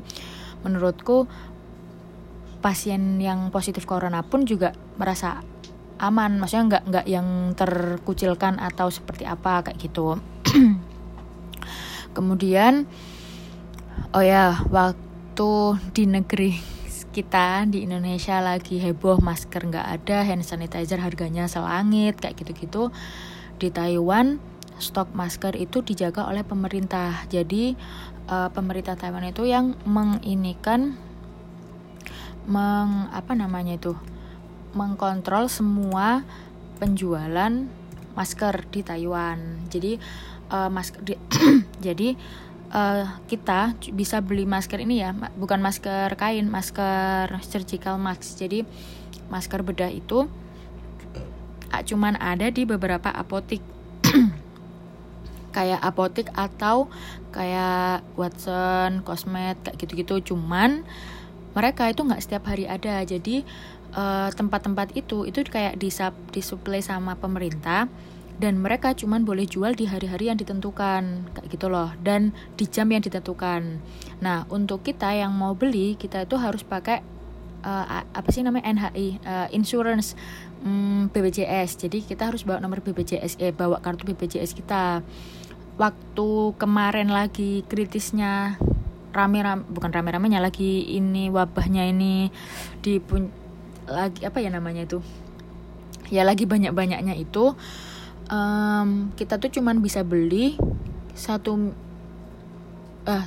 menurutku 0.67 1.25
pasien 2.63 3.19
yang 3.19 3.51
positif 3.51 3.89
corona 3.89 4.23
pun 4.23 4.47
juga 4.47 4.77
merasa 5.01 5.43
aman. 6.03 6.43
Maksudnya 6.43 6.65
nggak 6.67 6.85
nggak 6.91 7.07
yang 7.07 7.29
terkucilkan 7.55 8.59
atau 8.59 8.91
seperti 8.91 9.23
apa 9.23 9.63
kayak 9.63 9.79
gitu. 9.79 10.19
Kemudian 12.17 12.91
oh 14.13 14.25
ya 14.25 14.59
waktu 14.69 15.53
di 15.95 16.05
negeri 16.11 16.51
kita 17.13 17.69
di 17.69 17.85
Indonesia 17.85 18.41
lagi 18.41 18.81
heboh 18.81 19.21
masker 19.21 19.69
nggak 19.69 19.87
ada 20.01 20.25
hand 20.25 20.43
sanitizer 20.43 20.99
harganya 20.99 21.47
selangit 21.47 22.19
kayak 22.19 22.41
gitu-gitu. 22.41 22.91
Di 23.61 23.71
Taiwan 23.71 24.43
stok 24.83 25.15
masker 25.15 25.55
itu 25.55 25.85
dijaga 25.85 26.27
oleh 26.27 26.43
pemerintah. 26.43 27.23
Jadi 27.31 27.79
uh, 28.27 28.51
pemerintah 28.51 28.99
Taiwan 28.99 29.29
itu 29.29 29.47
yang 29.47 29.79
menginikan 29.87 30.99
meng 32.43 33.07
apa 33.15 33.39
namanya 33.39 33.79
itu 33.79 33.95
mengkontrol 34.73 35.49
semua 35.49 36.25
penjualan 36.81 37.53
masker 38.13 38.55
di 38.69 38.81
Taiwan. 38.85 39.69
Jadi 39.73 39.97
uh, 40.53 40.69
masker 40.69 41.01
di, 41.05 41.15
jadi 41.87 42.19
uh, 42.73 43.05
kita 43.29 43.77
bisa 43.93 44.21
beli 44.21 44.45
masker 44.49 44.81
ini 44.81 45.05
ya 45.05 45.15
bukan 45.37 45.61
masker 45.61 46.13
kain 46.17 46.49
masker 46.49 47.29
surgical 47.45 47.97
mask. 47.97 48.37
Jadi 48.37 48.65
masker 49.33 49.65
bedah 49.65 49.93
itu 49.93 50.29
cuman 51.73 52.21
ada 52.21 52.53
di 52.53 52.69
beberapa 52.69 53.09
apotik. 53.09 53.65
Kayak 55.57 55.85
apotik 55.85 56.33
atau 56.33 56.89
kayak 57.29 58.01
Watson, 58.17 59.05
Cosmet 59.05 59.61
kayak 59.61 59.77
gitu-gitu. 59.85 60.33
Cuman 60.33 60.81
mereka 61.53 61.93
itu 61.93 62.01
nggak 62.09 62.25
setiap 62.25 62.49
hari 62.49 62.65
ada. 62.65 63.05
Jadi 63.05 63.45
uh, 63.95 64.29
tempat-tempat 64.33 64.93
uh, 64.93 64.99
itu 64.99 65.19
itu 65.29 65.45
kayak 65.47 65.79
disap 65.79 66.13
disuplai 66.33 66.81
sama 66.81 67.17
pemerintah 67.17 67.89
dan 68.41 68.59
mereka 68.59 68.97
cuma 68.97 69.21
boleh 69.23 69.47
jual 69.47 69.77
di 69.77 69.87
hari-hari 69.87 70.27
yang 70.33 70.39
ditentukan 70.41 71.31
kayak 71.31 71.47
gitu 71.47 71.71
loh 71.71 71.95
dan 72.03 72.35
di 72.59 72.67
jam 72.67 72.89
yang 72.91 73.05
ditentukan. 73.05 73.79
Nah 74.19 74.49
untuk 74.51 74.83
kita 74.83 75.13
yang 75.15 75.31
mau 75.31 75.55
beli 75.55 75.95
kita 75.95 76.27
itu 76.27 76.35
harus 76.41 76.67
pakai 76.67 77.05
uh, 77.63 78.03
apa 78.03 78.29
sih 78.35 78.43
namanya 78.43 78.67
NHI 78.73 79.07
uh, 79.23 79.49
insurance 79.55 80.19
um, 80.67 81.07
BPJS 81.13 81.87
jadi 81.87 82.03
kita 82.03 82.33
harus 82.33 82.43
bawa 82.43 82.59
nomor 82.59 82.83
BPJS 82.83 83.39
eh 83.39 83.55
bawa 83.55 83.79
kartu 83.79 84.09
BPJS 84.11 84.57
kita. 84.57 85.05
Waktu 85.73 86.29
kemarin 86.61 87.09
lagi 87.09 87.65
kritisnya 87.65 88.61
rame-rame 89.13 89.65
bukan 89.69 89.93
rame-ramenya 89.93 90.41
lagi 90.41 90.89
ini 90.97 91.29
wabahnya 91.29 91.89
ini 91.89 92.33
di 92.81 93.01
lagi 93.89 94.23
apa 94.27 94.39
ya 94.39 94.51
namanya 94.53 94.87
itu? 94.87 94.99
Ya 96.13 96.23
lagi 96.29 96.45
banyak-banyaknya 96.45 97.17
itu 97.17 97.57
um, 98.29 99.11
kita 99.17 99.41
tuh 99.41 99.51
cuman 99.51 99.81
bisa 99.81 100.05
beli 100.05 100.61
satu 101.13 101.73
uh, 103.07 103.25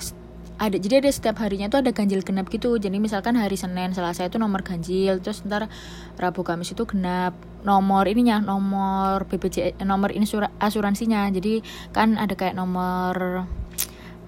ada 0.55 0.79
jadi 0.79 1.03
ada 1.03 1.11
setiap 1.11 1.43
harinya 1.43 1.67
tuh 1.67 1.83
ada 1.83 1.91
ganjil 1.91 2.23
genap 2.23 2.47
gitu. 2.47 2.79
Jadi 2.79 2.95
misalkan 2.95 3.35
hari 3.35 3.59
Senin 3.59 3.91
Selasa 3.91 4.23
itu 4.23 4.39
nomor 4.39 4.63
ganjil 4.63 5.19
terus 5.19 5.43
ntar 5.43 5.67
Rabu 6.15 6.47
Kamis 6.47 6.71
itu 6.71 6.87
genap. 6.87 7.35
Nomor 7.65 8.05
ininya 8.07 8.39
nomor 8.39 9.25
BPJS 9.27 9.83
nomor 9.83 10.15
insur 10.15 10.47
asuransinya. 10.61 11.27
Jadi 11.27 11.59
kan 11.91 12.15
ada 12.15 12.37
kayak 12.39 12.55
nomor 12.55 13.43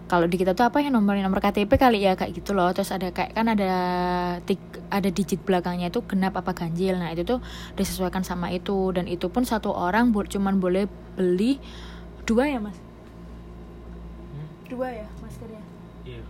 kalau 0.08 0.24
di 0.24 0.40
kita 0.40 0.56
tuh 0.56 0.64
apa 0.72 0.80
ya 0.80 0.88
nomor 0.88 1.20
nomor 1.20 1.44
KTP 1.44 1.76
kali 1.76 2.08
ya 2.08 2.16
kayak 2.16 2.32
gitu 2.40 2.56
loh. 2.56 2.72
Terus 2.72 2.96
ada 2.96 3.12
kayak 3.12 3.36
kan 3.36 3.52
ada 3.52 3.72
tik 4.48 4.60
ada 4.88 5.12
digit 5.12 5.44
belakangnya 5.44 5.92
itu 5.92 6.00
genap 6.08 6.40
apa 6.40 6.56
ganjil. 6.56 6.96
Nah 6.96 7.12
itu 7.12 7.28
tuh 7.28 7.44
disesuaikan 7.76 8.24
sama 8.24 8.48
itu. 8.56 8.96
Dan 8.96 9.12
itu 9.12 9.28
pun 9.28 9.44
satu 9.44 9.76
orang 9.76 10.16
bu 10.16 10.24
cuman 10.24 10.64
boleh 10.64 10.88
beli 11.20 11.60
dua 12.24 12.48
ya 12.48 12.60
mas? 12.64 12.80
Hmm? 14.32 14.48
dua 14.72 14.88
ya 14.96 15.08
maskernya? 15.20 15.64
Iya 16.08 16.24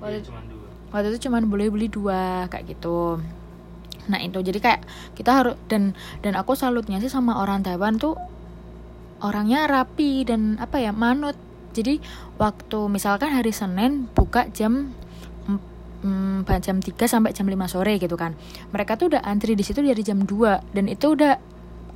waktu, 0.00 0.16
iya, 0.20 0.24
cuman 0.28 0.44
dua. 0.48 0.68
waktu 0.92 1.06
itu 1.16 1.18
cuman 1.28 1.42
boleh 1.48 1.66
beli 1.72 1.88
dua 1.88 2.52
kayak 2.52 2.76
gitu. 2.76 3.16
Nah 4.12 4.20
itu. 4.20 4.44
Jadi 4.44 4.60
kayak 4.60 4.84
kita 5.16 5.30
harus 5.32 5.56
dan 5.72 5.96
dan 6.20 6.36
aku 6.36 6.52
salutnya 6.52 7.00
sih 7.00 7.08
sama 7.08 7.40
orang 7.40 7.64
Taiwan 7.64 7.96
tuh 7.96 8.12
orangnya 9.24 9.64
rapi 9.68 10.28
dan 10.28 10.60
apa 10.60 10.80
ya 10.80 10.92
manut 10.92 11.36
jadi 11.70 12.02
waktu 12.36 12.78
misalkan 12.90 13.30
hari 13.30 13.54
Senin 13.54 14.10
buka 14.12 14.50
jam 14.50 14.94
hmm, 16.02 16.48
jam 16.60 16.80
3 16.80 16.96
sampai 17.04 17.30
jam 17.36 17.46
5 17.46 17.56
sore 17.68 18.00
gitu 18.00 18.16
kan. 18.16 18.34
Mereka 18.72 18.96
tuh 18.96 19.12
udah 19.14 19.22
antri 19.24 19.54
di 19.54 19.64
situ 19.64 19.84
dari 19.84 20.00
jam 20.00 20.24
2 20.24 20.74
dan 20.74 20.84
itu 20.88 21.12
udah 21.12 21.36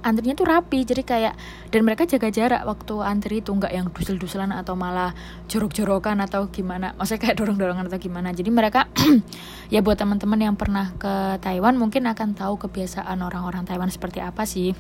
antrinya 0.05 0.37
tuh 0.37 0.47
rapi. 0.47 0.85
Jadi 0.85 1.03
kayak 1.03 1.35
dan 1.73 1.81
mereka 1.83 2.05
jaga 2.05 2.29
jarak 2.29 2.63
waktu 2.69 2.95
antri 3.01 3.41
itu 3.41 3.51
nggak 3.51 3.73
yang 3.73 3.89
dusel-duselan 3.89 4.53
atau 4.53 4.77
malah 4.77 5.17
jorok-jorokan 5.49 6.21
atau 6.21 6.53
gimana. 6.53 6.93
Maksudnya 7.01 7.21
kayak 7.25 7.37
dorong-dorongan 7.41 7.89
atau 7.89 7.99
gimana. 7.99 8.31
Jadi 8.37 8.53
mereka 8.53 8.87
ya 9.75 9.81
buat 9.81 9.97
teman-teman 9.97 10.53
yang 10.53 10.55
pernah 10.61 10.93
ke 11.01 11.41
Taiwan 11.41 11.81
mungkin 11.81 12.05
akan 12.05 12.37
tahu 12.37 12.61
kebiasaan 12.69 13.19
orang-orang 13.25 13.65
Taiwan 13.65 13.89
seperti 13.89 14.21
apa 14.21 14.45
sih. 14.45 14.77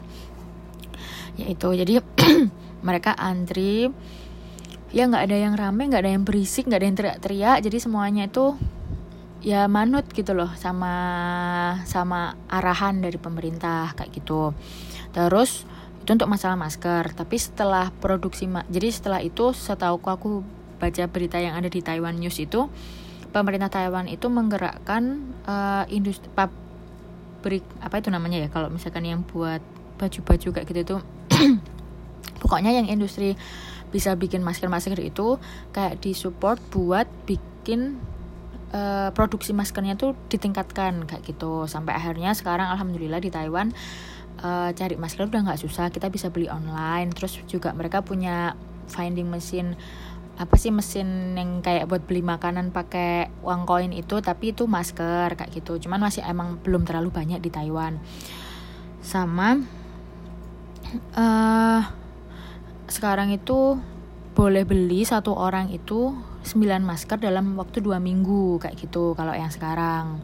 Yaitu 1.40 1.72
jadi 1.72 2.04
mereka 2.86 3.16
antri 3.16 3.88
ya 4.94 5.10
nggak 5.10 5.26
ada 5.26 5.36
yang 5.36 5.54
rame 5.58 5.90
nggak 5.90 6.02
ada 6.06 6.12
yang 6.14 6.22
berisik 6.22 6.70
nggak 6.70 6.78
ada 6.78 6.86
yang 6.86 6.98
teriak-teriak. 6.98 7.56
Jadi 7.66 7.76
semuanya 7.82 8.30
itu 8.30 8.54
ya 9.42 9.66
manut 9.66 10.06
gitu 10.14 10.32
loh 10.32 10.48
sama 10.56 10.94
sama 11.84 12.38
arahan 12.46 13.02
dari 13.02 13.18
pemerintah 13.18 13.90
kayak 13.98 14.14
gitu. 14.14 14.54
Terus 15.10 15.66
itu 15.98 16.10
untuk 16.14 16.30
masalah 16.30 16.54
masker. 16.54 17.10
Tapi 17.10 17.36
setelah 17.42 17.90
produksi 17.98 18.46
jadi 18.70 18.88
setelah 18.94 19.18
itu 19.18 19.50
setahu 19.50 19.98
aku 19.98 20.46
baca 20.78 21.04
berita 21.10 21.42
yang 21.42 21.58
ada 21.58 21.66
di 21.66 21.82
Taiwan 21.82 22.14
News 22.14 22.38
itu 22.38 22.70
pemerintah 23.34 23.66
Taiwan 23.66 24.06
itu 24.06 24.30
menggerakkan 24.30 25.26
uh, 25.42 25.84
industri 25.90 26.30
pabrik 26.30 27.66
apa 27.82 27.98
itu 27.98 28.14
namanya 28.14 28.46
ya 28.46 28.48
kalau 28.48 28.70
misalkan 28.70 29.02
yang 29.02 29.26
buat 29.26 29.58
baju-baju 29.98 30.48
kayak 30.54 30.66
gitu 30.70 30.80
itu. 30.86 30.96
Pokoknya 32.44 32.70
yang 32.70 32.86
industri 32.86 33.34
bisa 33.94 34.18
bikin 34.18 34.42
masker-masker 34.42 34.98
itu 34.98 35.38
kayak 35.70 36.02
disupport 36.02 36.58
buat 36.74 37.06
bikin 37.30 38.02
uh, 38.74 39.14
produksi 39.14 39.54
maskernya 39.54 39.94
tuh 39.94 40.18
ditingkatkan 40.26 41.06
kayak 41.06 41.22
gitu. 41.22 41.70
Sampai 41.70 41.94
akhirnya 41.94 42.34
sekarang 42.34 42.74
alhamdulillah 42.74 43.22
di 43.22 43.30
Taiwan 43.30 43.70
uh, 44.42 44.74
cari 44.74 44.98
masker 44.98 45.30
udah 45.30 45.46
nggak 45.46 45.62
susah. 45.62 45.94
Kita 45.94 46.10
bisa 46.10 46.34
beli 46.34 46.50
online. 46.50 47.14
Terus 47.14 47.38
juga 47.46 47.70
mereka 47.70 48.02
punya 48.02 48.58
finding 48.90 49.30
mesin 49.30 49.78
apa 50.34 50.58
sih 50.58 50.74
mesin 50.74 51.38
yang 51.38 51.62
kayak 51.62 51.86
buat 51.86 52.02
beli 52.10 52.18
makanan 52.18 52.74
pakai 52.74 53.30
uang 53.46 53.70
koin 53.70 53.94
itu 53.94 54.18
tapi 54.18 54.50
itu 54.50 54.66
masker 54.66 55.38
kayak 55.38 55.54
gitu. 55.54 55.78
Cuman 55.78 56.02
masih 56.02 56.26
emang 56.26 56.58
belum 56.58 56.82
terlalu 56.82 57.14
banyak 57.14 57.38
di 57.38 57.54
Taiwan. 57.54 58.02
Sama 58.98 59.62
uh, 61.14 62.03
sekarang 62.88 63.32
itu 63.32 63.80
boleh 64.34 64.66
beli 64.66 65.06
satu 65.06 65.30
orang 65.30 65.70
itu 65.70 66.10
9 66.44 66.60
masker 66.84 67.16
dalam 67.22 67.56
waktu 67.56 67.80
dua 67.80 68.02
minggu 68.02 68.60
kayak 68.60 68.76
gitu 68.76 69.16
kalau 69.16 69.32
yang 69.32 69.48
sekarang. 69.48 70.20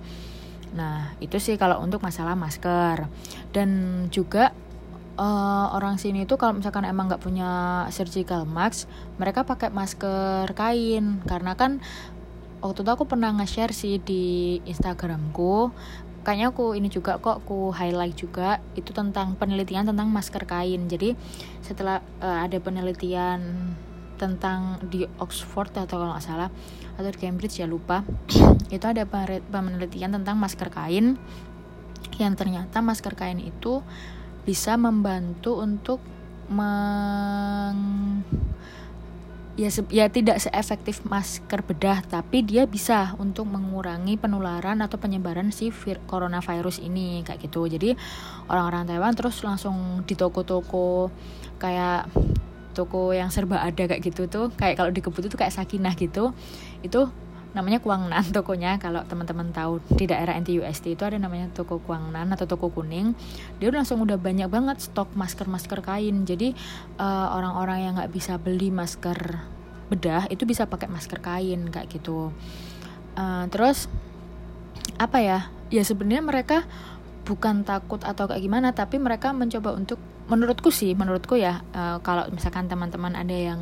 Nah 0.76 1.14
itu 1.22 1.38
sih 1.40 1.56
kalau 1.56 1.80
untuk 1.80 2.02
masalah 2.04 2.36
masker. 2.36 3.08
Dan 3.54 3.70
juga 4.12 4.52
uh, 5.16 5.72
orang 5.72 5.96
sini 5.96 6.28
itu 6.28 6.36
kalau 6.36 6.58
misalkan 6.58 6.84
emang 6.84 7.08
nggak 7.08 7.22
punya 7.22 7.84
surgical 7.94 8.44
mask 8.44 8.90
mereka 9.16 9.46
pakai 9.46 9.72
masker 9.72 10.50
kain. 10.52 11.24
Karena 11.24 11.56
kan 11.56 11.80
waktu 12.60 12.84
itu 12.84 12.90
aku 12.92 13.08
pernah 13.08 13.32
nge-share 13.32 13.72
sih 13.72 13.96
di 14.02 14.58
Instagramku 14.68 15.72
kayaknya 16.20 16.52
aku 16.52 16.76
ini 16.76 16.92
juga 16.92 17.16
kok 17.16 17.44
aku 17.44 17.72
highlight 17.72 18.16
juga 18.16 18.60
itu 18.76 18.92
tentang 18.92 19.34
penelitian 19.40 19.88
tentang 19.88 20.12
masker 20.12 20.44
kain. 20.44 20.86
Jadi 20.86 21.16
setelah 21.64 22.04
uh, 22.20 22.44
ada 22.44 22.60
penelitian 22.60 23.72
tentang 24.20 24.76
di 24.92 25.08
Oxford 25.16 25.72
atau 25.72 25.96
kalau 25.96 26.12
nggak 26.12 26.24
salah 26.24 26.52
atau 27.00 27.08
di 27.08 27.18
Cambridge 27.18 27.56
ya 27.56 27.66
lupa. 27.66 28.04
Itu 28.74 28.84
ada 28.84 29.08
penelitian 29.48 30.12
tentang 30.12 30.36
masker 30.36 30.68
kain 30.68 31.16
yang 32.20 32.36
ternyata 32.36 32.84
masker 32.84 33.16
kain 33.16 33.40
itu 33.40 33.80
bisa 34.44 34.76
membantu 34.76 35.56
untuk 35.56 36.04
meng 36.52 38.20
ya 39.60 39.68
ya 39.92 40.08
tidak 40.08 40.40
seefektif 40.40 41.04
masker 41.04 41.60
bedah 41.60 42.00
tapi 42.08 42.40
dia 42.40 42.64
bisa 42.64 43.12
untuk 43.20 43.44
mengurangi 43.44 44.16
penularan 44.16 44.80
atau 44.80 44.96
penyebaran 44.96 45.52
si 45.52 45.68
vir 45.68 46.00
coronavirus 46.08 46.80
ini 46.80 47.20
kayak 47.20 47.44
gitu. 47.44 47.68
Jadi 47.68 47.92
orang-orang 48.48 48.88
Taiwan 48.88 49.12
terus 49.12 49.44
langsung 49.44 50.00
di 50.08 50.16
toko-toko 50.16 51.12
kayak 51.60 52.08
toko 52.72 53.12
yang 53.12 53.28
serba 53.28 53.60
ada 53.60 53.84
kayak 53.84 54.00
gitu 54.00 54.30
tuh 54.32 54.48
kayak 54.56 54.80
kalau 54.80 54.88
di 54.88 55.04
kebut 55.04 55.28
itu 55.28 55.36
kayak 55.36 55.52
sakinah 55.52 55.92
gitu 55.98 56.32
itu 56.80 57.10
namanya 57.52 57.82
Kuangnan 57.82 58.24
tokonya. 58.36 58.78
Kalau 58.78 59.02
teman-teman 59.06 59.50
tahu 59.50 59.82
di 59.94 60.06
daerah 60.06 60.38
NTUST 60.38 60.94
itu 60.94 61.02
ada 61.02 61.18
namanya 61.18 61.50
toko 61.50 61.82
Kuangnan 61.82 62.30
atau 62.34 62.46
toko 62.46 62.70
kuning. 62.70 63.12
Dia 63.58 63.70
langsung 63.74 64.02
udah 64.02 64.16
banyak 64.16 64.46
banget 64.46 64.82
stok 64.82 65.12
masker-masker 65.14 65.82
kain. 65.82 66.24
Jadi 66.24 66.54
uh, 66.98 67.34
orang-orang 67.34 67.78
yang 67.90 67.92
nggak 67.98 68.12
bisa 68.12 68.38
beli 68.38 68.70
masker 68.70 69.18
bedah 69.90 70.30
itu 70.30 70.46
bisa 70.46 70.70
pakai 70.70 70.86
masker 70.86 71.18
kain 71.18 71.66
kayak 71.70 71.90
gitu. 71.90 72.30
Uh, 73.18 73.44
terus 73.50 73.90
apa 74.96 75.18
ya? 75.18 75.38
Ya 75.70 75.82
sebenarnya 75.86 76.22
mereka 76.22 76.58
bukan 77.26 77.62
takut 77.62 78.02
atau 78.02 78.26
kayak 78.26 78.42
gimana 78.42 78.74
tapi 78.74 78.98
mereka 78.98 79.30
mencoba 79.30 79.76
untuk 79.76 80.02
menurutku 80.30 80.70
sih 80.70 80.94
menurutku 80.94 81.34
ya 81.34 81.62
uh, 81.74 81.98
kalau 82.06 82.26
misalkan 82.30 82.70
teman-teman 82.70 83.18
ada 83.18 83.34
yang 83.34 83.60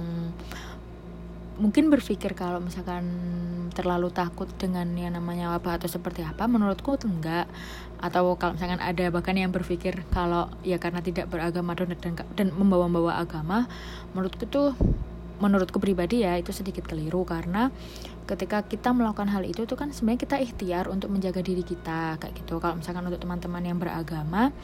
mungkin 1.59 1.91
berpikir 1.91 2.39
kalau 2.39 2.63
misalkan 2.63 3.05
terlalu 3.75 4.09
takut 4.15 4.47
dengan 4.57 4.87
yang 4.95 5.15
namanya 5.15 5.55
wabah 5.55 5.83
atau 5.83 5.91
seperti 5.91 6.23
apa 6.25 6.47
menurutku 6.47 6.97
enggak. 7.05 7.51
Atau 7.99 8.39
kalau 8.39 8.55
misalkan 8.55 8.79
ada 8.79 9.05
bahkan 9.11 9.35
yang 9.35 9.51
berpikir 9.51 10.07
kalau 10.15 10.49
ya 10.63 10.79
karena 10.79 11.03
tidak 11.03 11.27
beragama 11.29 11.75
dan 11.75 11.95
dan, 11.99 12.15
dan 12.39 12.49
membawa-bawa 12.55 13.19
agama 13.19 13.67
menurutku 14.15 14.47
tuh 14.47 14.73
menurutku 15.39 15.79
pribadi 15.79 16.23
ya 16.23 16.39
itu 16.39 16.55
sedikit 16.55 16.87
keliru. 16.87 17.27
Karena 17.27 17.75
ketika 18.31 18.63
kita 18.63 18.95
melakukan 18.95 19.29
hal 19.31 19.43
itu 19.43 19.67
tuh 19.67 19.75
kan 19.75 19.91
sebenarnya 19.91 20.21
kita 20.25 20.37
ikhtiar 20.39 20.87
untuk 20.87 21.11
menjaga 21.11 21.43
diri 21.43 21.67
kita 21.67 22.23
kayak 22.23 22.35
gitu. 22.39 22.63
Kalau 22.63 22.79
misalkan 22.79 23.03
untuk 23.11 23.21
teman-teman 23.23 23.63
yang 23.67 23.79
beragama 23.79 24.55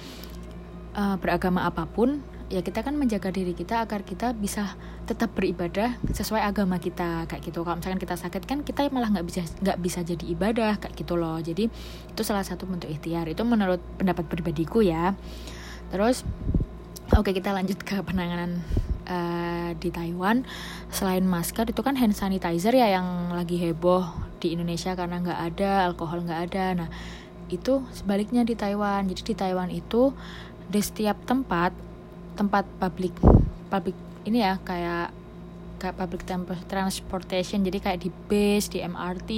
uh, 0.95 1.17
beragama 1.19 1.67
apa 1.67 1.85
pun 1.91 2.23
ya 2.53 2.61
kita 2.61 2.85
kan 2.85 2.95
menjaga 2.95 3.33
diri 3.33 3.57
kita 3.57 3.81
agar 3.81 4.05
kita 4.05 4.37
bisa 4.37 4.77
tetap 5.09 5.33
beribadah 5.33 5.97
sesuai 6.13 6.45
agama 6.45 6.77
kita 6.77 7.25
kayak 7.25 7.43
gitu. 7.45 7.65
Kalau 7.65 7.77
misalkan 7.81 8.01
kita 8.01 8.17
sakit 8.21 8.43
kan 8.45 8.59
kita 8.61 8.89
malah 8.93 9.09
nggak 9.13 9.27
bisa 9.27 9.43
nggak 9.65 9.79
bisa 9.81 10.01
jadi 10.05 10.25
ibadah 10.37 10.77
kayak 10.77 10.95
gitu 10.97 11.17
loh. 11.17 11.41
Jadi 11.41 11.69
itu 12.13 12.23
salah 12.25 12.45
satu 12.45 12.69
bentuk 12.69 12.93
ikhtiar. 12.93 13.29
Itu 13.29 13.49
menurut 13.49 13.81
pendapat 13.97 14.29
pribadiku 14.29 14.85
ya. 14.85 15.17
Terus 15.89 16.25
oke 17.17 17.33
kita 17.33 17.53
lanjut 17.53 17.81
ke 17.81 18.01
penanganan 18.05 18.61
uh, 19.09 19.73
di 19.81 19.89
Taiwan. 19.89 20.45
Selain 20.93 21.25
masker 21.25 21.69
itu 21.73 21.81
kan 21.81 21.97
hand 21.97 22.13
sanitizer 22.13 22.77
ya 22.77 22.93
yang 22.93 23.33
lagi 23.33 23.57
heboh 23.57 24.05
di 24.41 24.53
Indonesia 24.53 24.93
karena 24.93 25.21
nggak 25.25 25.41
ada 25.55 25.71
alkohol 25.89 26.25
nggak 26.29 26.41
ada. 26.53 26.65
Nah 26.85 26.89
itu 27.49 27.85
sebaliknya 27.93 28.45
di 28.45 28.53
Taiwan. 28.53 29.09
Jadi 29.09 29.33
di 29.33 29.35
Taiwan 29.37 29.73
itu 29.73 30.13
di 30.65 30.81
setiap 30.81 31.21
tempat 31.29 31.94
tempat 32.35 32.67
public 32.79 33.15
public 33.71 33.97
ini 34.27 34.43
ya 34.45 34.59
kayak 34.63 35.15
kayak 35.79 35.95
public 36.01 36.23
transportation. 36.71 37.61
Jadi 37.61 37.79
kayak 37.83 37.99
di 38.01 38.09
bus 38.09 38.73
di 38.73 38.79
MRT 38.81 39.31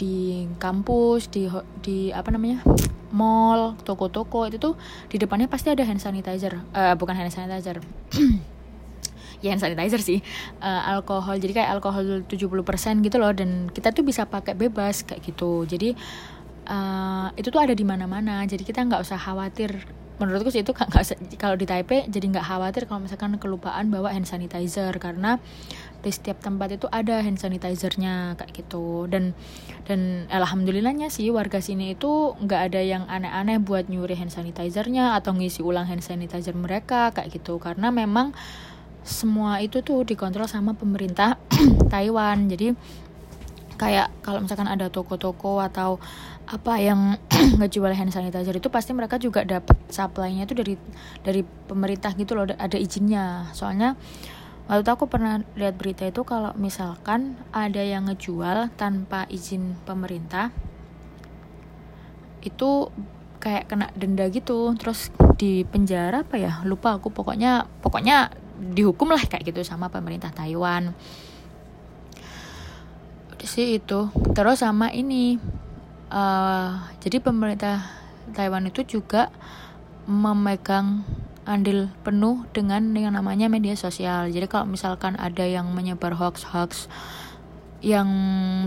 di 0.00 0.48
kampus 0.56 1.28
di 1.28 1.44
di 1.84 2.08
apa 2.08 2.32
namanya 2.32 2.64
mall 3.12 3.76
toko-toko. 3.84 4.48
Itu 4.48 4.56
tuh 4.56 4.74
di 5.12 5.20
depannya 5.20 5.44
pasti 5.44 5.68
ada 5.68 5.84
hand 5.84 6.00
sanitizer. 6.00 6.56
Uh, 6.72 6.96
bukan 6.96 7.12
hand 7.12 7.32
sanitizer. 7.32 7.78
Ya 9.40 9.56
hand 9.56 9.64
sanitizer 9.64 10.04
sih. 10.04 10.20
Uh, 10.60 11.00
alkohol. 11.00 11.40
Jadi 11.40 11.56
kayak 11.56 11.80
alkohol 11.80 12.28
70% 12.28 12.28
gitu 13.00 13.16
loh. 13.16 13.32
Dan 13.32 13.72
kita 13.72 13.88
tuh 13.88 14.04
bisa 14.04 14.28
pakai 14.28 14.52
bebas 14.52 15.00
kayak 15.00 15.24
gitu. 15.24 15.64
Jadi 15.64 15.96
uh, 16.68 17.32
itu 17.32 17.48
tuh 17.48 17.64
ada 17.64 17.72
di 17.72 17.80
mana-mana. 17.80 18.44
Jadi 18.44 18.68
kita 18.68 18.84
nggak 18.84 19.00
usah 19.00 19.16
khawatir 19.16 19.80
menurutku 20.20 20.52
sih 20.52 20.60
itu 20.60 20.76
kalau 21.40 21.56
di 21.56 21.64
Taipei 21.64 22.04
jadi 22.06 22.28
nggak 22.28 22.44
khawatir 22.44 22.84
kalau 22.84 23.02
misalkan 23.02 23.40
kelupaan 23.40 23.88
bawa 23.88 24.12
hand 24.12 24.28
sanitizer 24.28 24.92
karena 25.00 25.40
di 26.00 26.10
setiap 26.12 26.40
tempat 26.40 26.72
itu 26.76 26.86
ada 26.88 27.20
hand 27.20 27.40
sanitizernya 27.40 28.36
kayak 28.36 28.52
gitu. 28.52 29.08
Dan 29.08 29.36
dan 29.84 30.28
alhamdulillahnya 30.28 31.08
sih 31.12 31.28
warga 31.32 31.60
sini 31.60 31.96
itu 31.96 32.36
nggak 32.36 32.60
ada 32.72 32.80
yang 32.80 33.04
aneh-aneh 33.08 33.60
buat 33.60 33.88
nyuri 33.88 34.16
hand 34.16 34.32
sanitizernya 34.32 35.16
atau 35.16 35.36
ngisi 35.36 35.64
ulang 35.64 35.88
hand 35.88 36.04
sanitizer 36.04 36.56
mereka 36.56 37.12
kayak 37.12 37.32
gitu. 37.32 37.56
Karena 37.60 37.88
memang 37.92 38.32
semua 39.00 39.64
itu 39.64 39.80
tuh 39.80 40.04
dikontrol 40.04 40.48
sama 40.48 40.76
pemerintah 40.76 41.40
Taiwan. 41.92 42.48
Jadi 42.48 42.76
kayak 43.80 44.12
kalau 44.20 44.44
misalkan 44.44 44.68
ada 44.68 44.92
toko-toko 44.92 45.64
atau 45.64 45.96
apa 46.44 46.76
yang 46.76 47.16
ngejual 47.60 47.96
hand 47.96 48.12
sanitizer 48.12 48.52
itu 48.52 48.68
pasti 48.68 48.92
mereka 48.92 49.16
juga 49.16 49.40
dapat 49.40 49.72
supply-nya 49.88 50.44
itu 50.44 50.52
dari 50.52 50.74
dari 51.24 51.40
pemerintah 51.40 52.12
gitu 52.12 52.36
loh 52.36 52.44
ada 52.44 52.76
izinnya. 52.76 53.48
Soalnya 53.56 53.96
waktu 54.68 54.84
itu 54.84 54.92
aku 54.92 55.08
pernah 55.08 55.40
lihat 55.56 55.80
berita 55.80 56.04
itu 56.04 56.20
kalau 56.28 56.52
misalkan 56.60 57.40
ada 57.56 57.80
yang 57.80 58.04
ngejual 58.04 58.68
tanpa 58.76 59.24
izin 59.32 59.80
pemerintah 59.88 60.52
itu 62.44 62.92
kayak 63.40 63.72
kena 63.72 63.88
denda 63.96 64.28
gitu 64.28 64.76
terus 64.76 65.08
di 65.40 65.64
penjara 65.64 66.20
apa 66.28 66.36
ya 66.36 66.60
lupa 66.68 67.00
aku. 67.00 67.08
Pokoknya 67.08 67.64
pokoknya 67.80 68.28
dihukum 68.60 69.08
lah 69.08 69.24
kayak 69.24 69.48
gitu 69.48 69.64
sama 69.64 69.88
pemerintah 69.88 70.28
Taiwan 70.28 70.92
sih 73.46 73.80
itu 73.80 74.12
terus 74.36 74.60
sama 74.60 74.92
ini 74.92 75.40
uh, 76.12 76.90
jadi 77.00 77.22
pemerintah 77.22 77.84
Taiwan 78.34 78.68
itu 78.68 78.84
juga 78.84 79.32
memegang 80.10 81.04
andil 81.48 81.90
penuh 82.06 82.46
dengan 82.54 82.94
yang 82.94 83.16
namanya 83.16 83.50
media 83.50 83.74
sosial. 83.74 84.30
Jadi 84.30 84.46
kalau 84.46 84.70
misalkan 84.70 85.18
ada 85.18 85.42
yang 85.42 85.66
menyebar 85.72 86.14
hoax-hoax 86.14 86.86
yang 87.80 88.08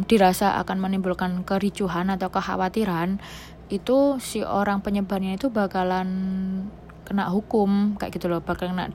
dirasa 0.09 0.57
akan 0.59 0.81
menimbulkan 0.81 1.45
kericuhan 1.45 2.09
atau 2.09 2.33
kekhawatiran, 2.33 3.21
itu 3.69 4.17
si 4.19 4.41
orang 4.41 4.81
penyebarnya 4.81 5.37
itu 5.37 5.53
bakalan 5.53 6.09
kena 7.05 7.29
hukum 7.29 7.95
kayak 7.95 8.17
gitu 8.17 8.27
loh, 8.27 8.41
bakal 8.41 8.73
kena 8.73 8.89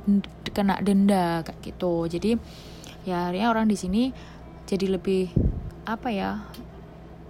kena 0.51 0.77
denda 0.83 1.47
kayak 1.47 1.61
gitu. 1.63 2.11
Jadi 2.11 2.37
ya 3.07 3.31
akhirnya 3.31 3.49
orang 3.49 3.71
di 3.71 3.77
sini 3.79 4.03
jadi 4.69 5.01
lebih 5.01 5.33
apa 5.89 6.13
ya 6.13 6.45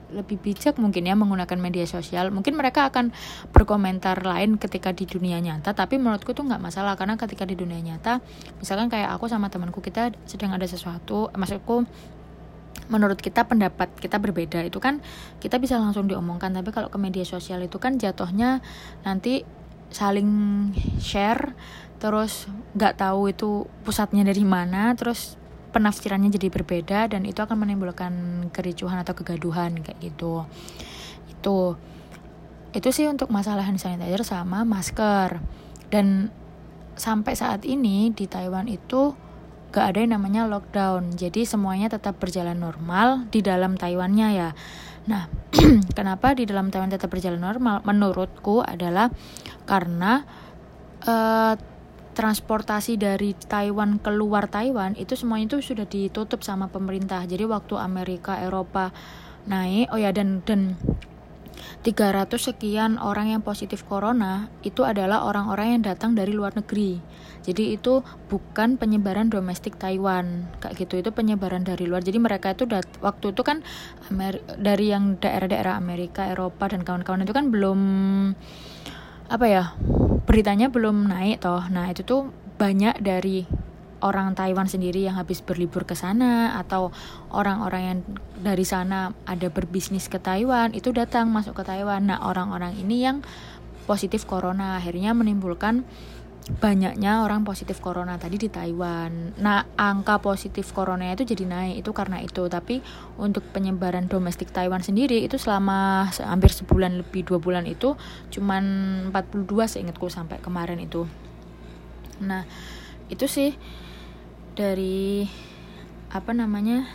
lebih 0.09 0.41
bijak 0.41 0.81
mungkin 0.81 1.05
ya 1.05 1.15
menggunakan 1.15 1.59
media 1.61 1.85
sosial. 1.85 2.33
Mungkin 2.33 2.57
mereka 2.57 2.89
akan 2.89 3.13
berkomentar 3.53 4.25
lain 4.25 4.57
ketika 4.57 4.93
di 4.93 5.05
dunia 5.05 5.37
nyata 5.39 5.77
tapi 5.77 6.01
menurutku 6.01 6.33
tuh 6.33 6.49
nggak 6.49 6.61
masalah. 6.61 6.97
Karena 6.97 7.21
ketika 7.21 7.45
di 7.45 7.55
dunia 7.55 7.79
nyata 7.81 8.25
misalkan 8.59 8.89
kayak 8.89 9.13
aku 9.13 9.29
sama 9.29 9.53
temanku 9.53 9.85
kita 9.85 10.13
sedang 10.25 10.57
ada 10.57 10.65
sesuatu 10.65 11.29
maksudku 11.37 11.85
menurut 12.89 13.21
kita 13.21 13.45
pendapat 13.45 13.93
kita 14.01 14.17
berbeda. 14.17 14.65
Itu 14.65 14.81
kan 14.81 15.05
kita 15.45 15.61
bisa 15.61 15.77
langsung 15.77 16.09
diomongkan 16.09 16.57
tapi 16.57 16.73
kalau 16.73 16.89
ke 16.89 16.97
media 16.97 17.29
sosial 17.29 17.61
itu 17.61 17.77
kan 17.77 18.01
jatuhnya 18.01 18.65
nanti 19.05 19.45
saling 19.89 20.29
share 21.01 21.57
terus 21.99 22.47
nggak 22.77 23.01
tahu 23.01 23.33
itu 23.33 23.67
pusatnya 23.83 24.23
dari 24.23 24.45
mana 24.45 24.93
terus 24.95 25.38
penafsirannya 25.71 26.33
jadi 26.33 26.49
berbeda 26.49 27.13
dan 27.13 27.29
itu 27.29 27.39
akan 27.41 27.65
menimbulkan 27.65 28.13
kericuhan 28.51 29.01
atau 29.01 29.13
kegaduhan 29.13 29.81
kayak 29.85 29.99
gitu. 30.01 30.45
Itu 31.29 31.77
itu 32.73 32.89
sih 32.93 33.09
untuk 33.09 33.33
masalah 33.33 33.65
hand 33.65 33.81
sanitizer 33.81 34.25
sama 34.25 34.65
masker. 34.65 35.41
Dan 35.89 36.29
sampai 36.99 37.33
saat 37.33 37.65
ini 37.65 38.13
di 38.13 38.29
Taiwan 38.29 38.69
itu 38.69 39.17
gak 39.73 39.95
ada 39.95 39.99
yang 40.05 40.13
namanya 40.17 40.49
lockdown. 40.49 41.17
Jadi 41.17 41.45
semuanya 41.45 41.89
tetap 41.93 42.21
berjalan 42.21 42.57
normal 42.57 43.29
di 43.29 43.41
dalam 43.41 43.77
Taiwannya 43.77 44.29
ya. 44.37 44.51
Nah 45.09 45.29
kenapa 45.97 46.37
di 46.37 46.45
dalam 46.45 46.69
Taiwan 46.69 46.93
tetap 46.93 47.09
berjalan 47.09 47.41
normal? 47.41 47.81
Menurutku 47.85 48.61
adalah 48.61 49.09
karena 49.65 50.25
uh, 51.05 51.55
transportasi 52.19 52.99
dari 52.99 53.31
Taiwan 53.39 54.03
keluar 54.03 54.51
Taiwan 54.51 54.99
itu 54.99 55.15
semuanya 55.15 55.55
itu 55.55 55.71
sudah 55.71 55.87
ditutup 55.87 56.43
sama 56.43 56.67
pemerintah. 56.67 57.23
Jadi 57.23 57.47
waktu 57.47 57.79
Amerika, 57.79 58.43
Eropa 58.43 58.91
naik, 59.47 59.95
oh 59.95 60.03
ya 60.03 60.11
dan 60.11 60.43
dan 60.43 60.75
300 61.87 62.27
sekian 62.43 62.99
orang 62.99 63.31
yang 63.39 63.43
positif 63.47 63.87
corona 63.87 64.51
itu 64.67 64.83
adalah 64.83 65.23
orang-orang 65.31 65.79
yang 65.79 65.83
datang 65.95 66.19
dari 66.19 66.35
luar 66.35 66.59
negeri. 66.59 66.99
Jadi 67.47 67.79
itu 67.79 68.03
bukan 68.27 68.83
penyebaran 68.83 69.31
domestik 69.31 69.79
Taiwan 69.79 70.51
kayak 70.59 70.75
gitu 70.75 70.99
itu 70.99 71.15
penyebaran 71.15 71.63
dari 71.63 71.87
luar. 71.87 72.03
Jadi 72.03 72.19
mereka 72.19 72.51
itu 72.51 72.67
dat 72.67 72.87
waktu 72.99 73.31
itu 73.31 73.47
kan 73.47 73.63
Amer 74.11 74.43
dari 74.59 74.91
yang 74.91 75.23
daerah-daerah 75.23 75.79
Amerika, 75.79 76.27
Eropa 76.27 76.67
dan 76.67 76.83
kawan-kawan 76.83 77.23
itu 77.23 77.31
kan 77.31 77.55
belum 77.55 77.81
apa 79.31 79.47
ya 79.47 79.65
beritanya 80.29 80.69
belum 80.69 81.09
naik 81.09 81.41
toh 81.41 81.65
nah 81.73 81.89
itu 81.89 82.05
tuh 82.05 82.29
banyak 82.61 83.01
dari 83.01 83.49
orang 84.03 84.35
Taiwan 84.39 84.71
sendiri 84.71 85.07
yang 85.07 85.19
habis 85.19 85.43
berlibur 85.43 85.83
ke 85.83 85.99
sana 85.99 86.59
atau 86.59 86.95
orang-orang 87.35 87.83
yang 87.83 87.99
dari 88.39 88.63
sana 88.63 89.11
ada 89.27 89.51
berbisnis 89.51 90.07
ke 90.07 90.23
Taiwan 90.23 90.75
itu 90.75 90.95
datang 90.95 91.31
masuk 91.35 91.59
ke 91.59 91.63
Taiwan. 91.67 92.07
Nah, 92.07 92.23
orang-orang 92.23 92.79
ini 92.79 93.03
yang 93.03 93.27
positif 93.91 94.29
corona 94.29 94.77
akhirnya 94.79 95.17
menimbulkan 95.17 95.83
banyaknya 96.49 97.29
orang 97.29 97.45
positif 97.45 97.85
corona 97.85 98.17
tadi 98.17 98.41
di 98.41 98.49
Taiwan. 98.49 99.37
Nah, 99.37 99.69
angka 99.77 100.17
positif 100.25 100.73
corona 100.73 101.13
itu 101.13 101.29
jadi 101.29 101.45
naik 101.45 101.85
itu 101.85 101.91
karena 101.93 102.25
itu. 102.25 102.49
Tapi 102.49 102.81
untuk 103.21 103.45
penyebaran 103.53 104.09
domestik 104.09 104.49
Taiwan 104.49 104.81
sendiri 104.81 105.21
itu 105.21 105.37
selama 105.37 106.09
hampir 106.25 106.49
sebulan 106.49 107.05
lebih 107.05 107.29
dua 107.29 107.37
bulan 107.37 107.69
itu 107.69 107.93
cuman 108.33 108.65
42 109.13 109.45
seingatku 109.69 110.09
sampai 110.09 110.41
kemarin 110.41 110.81
itu. 110.81 111.05
Nah, 112.25 112.49
itu 113.13 113.29
sih 113.29 113.53
dari 114.57 115.29
apa 116.09 116.33
namanya 116.33 116.89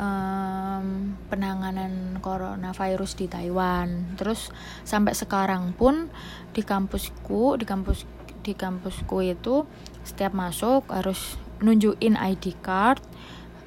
um, 0.00 1.14
penanganan 1.28 2.18
coronavirus 2.18 3.12
di 3.14 3.26
Taiwan. 3.30 4.16
Terus 4.16 4.50
sampai 4.82 5.14
sekarang 5.14 5.76
pun 5.76 6.08
di 6.50 6.64
kampusku, 6.64 7.60
di 7.60 7.68
kampus 7.68 8.02
di 8.40 8.56
kampusku 8.56 9.24
itu 9.24 9.68
setiap 10.02 10.32
masuk 10.32 10.88
harus 10.88 11.36
nunjukin 11.60 12.16
ID 12.16 12.56
card 12.64 13.04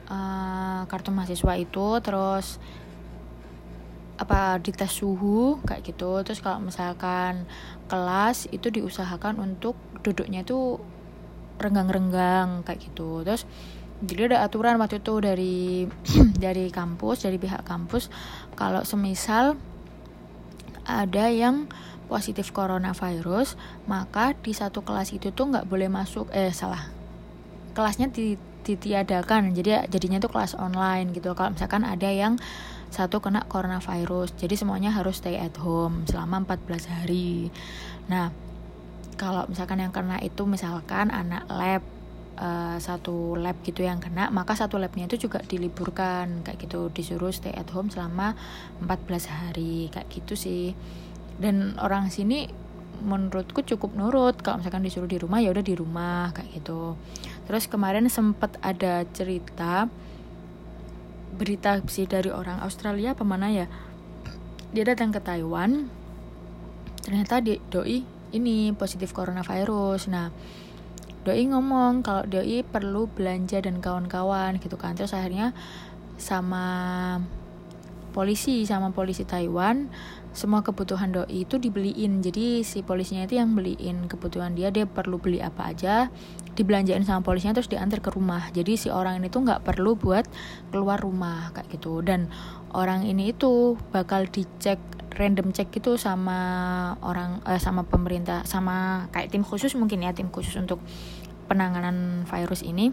uh, 0.10 0.84
kartu 0.90 1.14
mahasiswa 1.14 1.54
itu 1.58 1.88
terus 2.02 2.58
apa 4.18 4.62
dites 4.62 4.94
suhu 4.94 5.60
kayak 5.66 5.84
gitu. 5.84 6.22
Terus 6.22 6.40
kalau 6.40 6.62
misalkan 6.62 7.50
kelas 7.90 8.50
itu 8.54 8.70
diusahakan 8.70 9.42
untuk 9.42 9.76
duduknya 10.06 10.46
itu 10.46 10.78
renggang-renggang 11.58 12.62
kayak 12.66 12.80
gitu. 12.82 13.26
Terus 13.26 13.44
jadi 14.04 14.36
ada 14.36 14.44
aturan 14.46 14.78
waktu 14.78 15.00
itu 15.00 15.14
dari 15.24 15.88
dari 16.44 16.68
kampus 16.70 17.24
dari 17.24 17.40
pihak 17.40 17.64
kampus 17.64 18.12
kalau 18.60 18.84
semisal 18.84 19.56
ada 20.84 21.32
yang 21.32 21.72
positif 22.14 22.54
coronavirus 22.54 23.58
maka 23.90 24.38
di 24.38 24.54
satu 24.54 24.86
kelas 24.86 25.10
itu 25.18 25.34
tuh 25.34 25.50
nggak 25.50 25.66
boleh 25.66 25.90
masuk 25.90 26.30
eh 26.30 26.54
salah. 26.54 26.94
Kelasnya 27.74 28.14
ditiadakan 28.62 29.58
jadi 29.58 29.90
jadinya 29.90 30.22
tuh 30.22 30.30
kelas 30.30 30.54
online 30.54 31.10
gitu. 31.18 31.34
Kalau 31.34 31.58
misalkan 31.58 31.82
ada 31.82 32.06
yang 32.14 32.38
satu 32.94 33.18
kena 33.18 33.50
coronavirus 33.50 34.38
jadi 34.38 34.54
semuanya 34.54 34.94
harus 34.94 35.18
stay 35.18 35.42
at 35.42 35.58
home 35.58 36.06
selama 36.06 36.46
14 36.46 36.94
hari. 36.94 37.50
Nah 38.06 38.30
kalau 39.18 39.50
misalkan 39.50 39.82
yang 39.82 39.90
kena 39.90 40.22
itu 40.22 40.46
misalkan 40.46 41.10
anak 41.10 41.50
lab 41.50 41.82
uh, 42.38 42.78
satu 42.78 43.34
lab 43.34 43.58
gitu 43.66 43.82
yang 43.82 43.98
kena 43.98 44.30
maka 44.30 44.54
satu 44.54 44.78
labnya 44.78 45.10
itu 45.10 45.26
juga 45.26 45.42
diliburkan 45.42 46.46
kayak 46.46 46.62
gitu. 46.62 46.94
Disuruh 46.94 47.34
stay 47.34 47.58
at 47.58 47.74
home 47.74 47.90
selama 47.90 48.38
14 48.86 49.26
hari 49.26 49.90
kayak 49.90 50.14
gitu 50.14 50.38
sih 50.38 50.78
dan 51.42 51.78
orang 51.82 52.14
sini 52.14 52.50
menurutku 53.04 53.66
cukup 53.66 53.94
nurut. 53.98 54.40
Kalau 54.40 54.64
misalkan 54.64 54.86
disuruh 54.86 55.10
di 55.10 55.20
rumah 55.20 55.44
ya 55.44 55.52
udah 55.52 55.66
di 55.66 55.76
rumah 55.76 56.32
kayak 56.32 56.64
gitu. 56.64 56.96
Terus 57.50 57.68
kemarin 57.68 58.08
sempat 58.08 58.56
ada 58.64 59.04
cerita 59.12 59.92
berita 61.34 61.82
sih 61.90 62.06
dari 62.06 62.30
orang 62.30 62.62
Australia 62.62 63.18
apa 63.18 63.26
mana 63.26 63.50
ya? 63.50 63.66
Dia 64.74 64.86
datang 64.88 65.12
ke 65.12 65.20
Taiwan 65.20 65.90
ternyata 67.04 67.44
di 67.44 67.60
doi 67.68 68.00
ini 68.32 68.72
positif 68.72 69.12
coronavirus. 69.12 70.08
Nah 70.08 70.32
doi 71.28 71.44
ngomong 71.50 72.04
kalau 72.04 72.24
doi 72.24 72.64
perlu 72.64 73.12
belanja 73.12 73.60
dan 73.60 73.84
kawan-kawan 73.84 74.62
gitu 74.64 74.80
kan. 74.80 74.96
Terus 74.96 75.12
akhirnya 75.12 75.52
sama 76.16 77.18
polisi 78.14 78.64
sama 78.70 78.94
polisi 78.94 79.26
Taiwan 79.26 79.90
semua 80.34 80.66
kebutuhan 80.66 81.14
doi 81.14 81.46
itu 81.46 81.62
dibeliin. 81.62 82.26
Jadi 82.26 82.66
si 82.66 82.82
polisinya 82.82 83.30
itu 83.30 83.38
yang 83.38 83.54
beliin 83.54 84.10
kebutuhan 84.10 84.58
dia 84.58 84.74
dia 84.74 84.90
perlu 84.90 85.22
beli 85.22 85.42
apa 85.42 85.70
aja 85.70 86.10
dibelanjain 86.58 87.06
sama 87.06 87.22
polisinya 87.22 87.54
terus 87.54 87.70
diantar 87.70 88.02
ke 88.02 88.10
rumah. 88.10 88.50
Jadi 88.50 88.78
si 88.78 88.90
orang 88.90 89.22
ini 89.22 89.30
tuh 89.30 89.46
nggak 89.46 89.62
perlu 89.62 89.94
buat 89.94 90.26
keluar 90.74 90.98
rumah 91.02 91.54
kayak 91.54 91.78
gitu. 91.78 92.02
Dan 92.02 92.34
orang 92.74 93.06
ini 93.06 93.34
itu 93.34 93.78
bakal 93.94 94.26
dicek 94.26 94.82
random 95.14 95.54
cek 95.54 95.70
gitu 95.70 96.02
sama 96.02 96.42
orang 97.06 97.46
eh, 97.46 97.62
sama 97.62 97.86
pemerintah 97.86 98.42
sama 98.50 99.06
kayak 99.14 99.30
tim 99.30 99.46
khusus 99.46 99.78
mungkin 99.78 100.02
ya 100.02 100.18
tim 100.18 100.34
khusus 100.34 100.58
untuk 100.58 100.82
penanganan 101.46 102.26
virus 102.26 102.66
ini. 102.66 102.90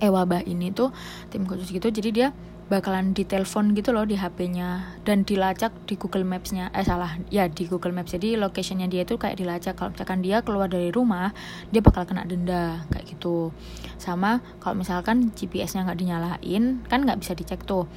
Eh 0.00 0.08
wabah 0.08 0.40
ini 0.48 0.72
tuh 0.72 0.88
tim 1.28 1.44
khusus 1.44 1.68
gitu. 1.68 1.92
Jadi 1.92 2.08
dia 2.16 2.32
bakalan 2.70 3.10
ditelepon 3.10 3.74
gitu 3.74 3.90
loh 3.90 4.06
di 4.06 4.14
HP-nya 4.14 4.94
dan 5.02 5.26
dilacak 5.26 5.74
di 5.90 5.98
Google 5.98 6.22
Maps-nya. 6.22 6.70
Eh 6.70 6.86
salah. 6.86 7.18
Ya 7.26 7.50
di 7.50 7.66
Google 7.66 7.90
Maps 7.90 8.14
jadi 8.14 8.38
locationnya 8.38 8.86
dia 8.86 9.02
itu 9.02 9.18
kayak 9.18 9.42
dilacak. 9.42 9.74
Kalau 9.74 9.90
misalkan 9.90 10.22
dia 10.22 10.46
keluar 10.46 10.70
dari 10.70 10.94
rumah 10.94 11.34
dia 11.74 11.82
bakal 11.82 12.06
kena 12.06 12.22
denda. 12.22 12.86
Kayak 12.94 13.18
gitu. 13.18 13.50
Sama 13.98 14.38
kalau 14.62 14.78
misalkan 14.78 15.34
GPS-nya 15.34 15.82
nggak 15.82 15.98
dinyalain 15.98 16.64
kan 16.86 17.02
nggak 17.02 17.18
bisa 17.18 17.34
dicek 17.34 17.66
tuh. 17.66 17.90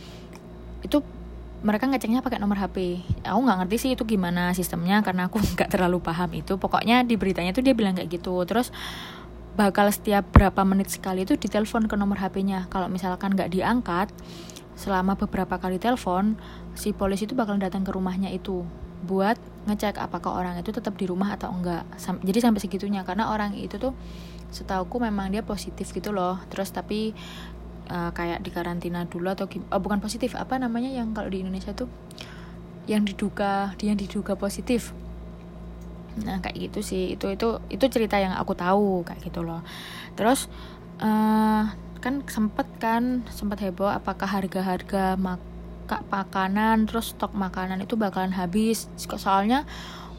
Itu 0.82 1.06
mereka 1.62 1.88
ngeceknya 1.88 2.20
pakai 2.20 2.44
nomor 2.44 2.60
HP 2.60 3.00
aku 3.24 3.40
nggak 3.40 3.58
ngerti 3.64 3.76
sih 3.80 3.90
itu 3.96 4.04
gimana 4.04 4.52
sistemnya 4.52 5.00
karena 5.00 5.32
aku 5.32 5.40
nggak 5.54 5.70
terlalu 5.70 6.02
paham 6.02 6.34
itu. 6.34 6.58
Pokoknya 6.58 7.06
di 7.06 7.14
beritanya 7.14 7.54
tuh 7.54 7.62
dia 7.62 7.78
bilang 7.78 7.94
kayak 7.94 8.10
gitu. 8.10 8.34
Terus 8.50 8.74
bakal 9.54 9.94
setiap 9.94 10.34
berapa 10.34 10.66
menit 10.66 10.90
sekali 10.90 11.30
itu 11.30 11.38
ditelepon 11.38 11.86
ke 11.86 11.94
nomor 11.94 12.18
HP-nya 12.18 12.66
kalau 12.74 12.90
misalkan 12.90 13.38
nggak 13.38 13.54
diangkat 13.54 14.10
selama 14.74 15.14
beberapa 15.18 15.62
kali 15.62 15.78
telepon 15.78 16.38
si 16.74 16.92
polisi 16.94 17.30
itu 17.30 17.38
bakal 17.38 17.58
datang 17.62 17.86
ke 17.86 17.92
rumahnya 17.94 18.34
itu 18.34 18.66
buat 19.04 19.36
ngecek 19.68 20.00
apakah 20.00 20.40
orang 20.40 20.56
itu 20.60 20.72
tetap 20.72 20.96
di 20.96 21.06
rumah 21.08 21.36
atau 21.36 21.52
enggak. 21.52 21.84
Sam 22.00 22.24
jadi 22.24 22.40
sampai 22.40 22.64
segitunya 22.64 23.04
karena 23.04 23.32
orang 23.32 23.56
itu 23.60 23.76
tuh 23.76 23.92
setauku 24.50 25.00
memang 25.04 25.30
dia 25.30 25.44
positif 25.44 25.92
gitu 25.92 26.16
loh. 26.16 26.40
Terus 26.48 26.72
tapi 26.72 27.12
uh, 27.92 28.12
kayak 28.16 28.40
di 28.44 28.50
karantina 28.50 29.04
dulu 29.04 29.28
atau 29.32 29.46
oh, 29.48 29.82
bukan 29.84 30.00
positif 30.00 30.40
apa 30.40 30.56
namanya 30.56 30.88
yang 30.88 31.12
kalau 31.12 31.28
di 31.28 31.44
Indonesia 31.44 31.76
tuh 31.76 31.92
yang 32.88 33.04
diduga 33.04 33.76
yang 33.84 34.00
diduga 34.00 34.40
positif. 34.40 34.96
Nah 36.24 36.40
kayak 36.40 36.72
gitu 36.72 36.80
sih. 36.80 37.16
Itu 37.20 37.28
itu 37.32 37.60
itu 37.68 37.86
cerita 37.92 38.16
yang 38.20 38.36
aku 38.40 38.56
tahu 38.56 39.04
kayak 39.04 39.20
gitu 39.20 39.44
loh. 39.44 39.64
Terus 40.16 40.48
uh, 41.04 41.68
kan 42.04 42.20
sempet 42.28 42.68
kan 42.84 43.24
sempat 43.32 43.64
heboh 43.64 43.88
apakah 43.88 44.28
harga-harga 44.28 45.16
maka 45.16 46.04
makanan 46.12 46.92
terus 46.92 47.16
stok 47.16 47.32
makanan 47.32 47.80
itu 47.80 47.96
bakalan 47.96 48.36
habis. 48.36 48.92
Soalnya 49.00 49.64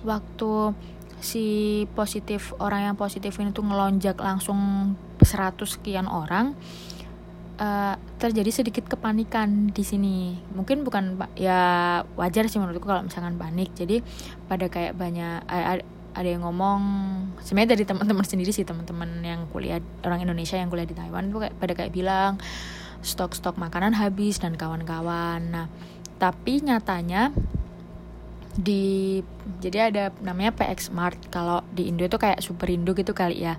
waktu 0.01 0.73
si 1.21 1.47
positif 1.93 2.57
orang 2.57 2.89
yang 2.89 2.97
positif 2.97 3.37
ini 3.37 3.53
tuh 3.53 3.69
ngelonjak 3.69 4.17
langsung 4.17 4.93
100 5.21 5.57
sekian 5.65 6.09
orang 6.09 6.57
uh, 7.61 7.97
terjadi 8.21 8.65
sedikit 8.65 8.89
kepanikan 8.89 9.69
di 9.73 9.85
sini. 9.85 10.37
Mungkin 10.57 10.85
bukan 10.85 11.21
ya 11.37 12.01
wajar 12.17 12.49
sih 12.49 12.61
menurutku 12.61 12.89
kalau 12.89 13.05
misalkan 13.05 13.37
panik. 13.37 13.73
Jadi 13.77 14.01
pada 14.49 14.69
kayak 14.69 14.97
banyak 14.97 15.45
uh, 15.49 15.85
ada 16.15 16.29
yang 16.31 16.47
ngomong 16.47 16.81
sebenarnya 17.43 17.75
dari 17.75 17.85
teman-teman 17.85 18.25
sendiri 18.25 18.55
sih 18.55 18.63
teman-teman 18.63 19.21
yang 19.21 19.51
kuliah 19.51 19.83
orang 20.07 20.23
Indonesia 20.23 20.55
yang 20.55 20.71
kuliah 20.71 20.87
di 20.87 20.95
Taiwan 20.95 21.29
itu 21.29 21.39
kayak 21.43 21.55
pada 21.59 21.73
kayak 21.75 21.93
bilang 21.93 22.39
stok-stok 23.05 23.61
makanan 23.61 23.93
habis 23.99 24.41
dan 24.41 24.57
kawan-kawan. 24.57 25.43
Nah 25.51 25.67
tapi 26.17 26.63
nyatanya 26.63 27.35
di 28.55 29.21
jadi 29.59 29.91
ada 29.91 30.05
namanya 30.23 30.55
PX 30.55 30.95
Mart. 30.95 31.19
Kalau 31.29 31.67
di 31.75 31.91
Indo 31.91 32.07
itu 32.07 32.17
kayak 32.17 32.41
Super 32.41 32.71
Indo 32.71 32.95
gitu 32.95 33.11
kali 33.13 33.43
ya. 33.43 33.59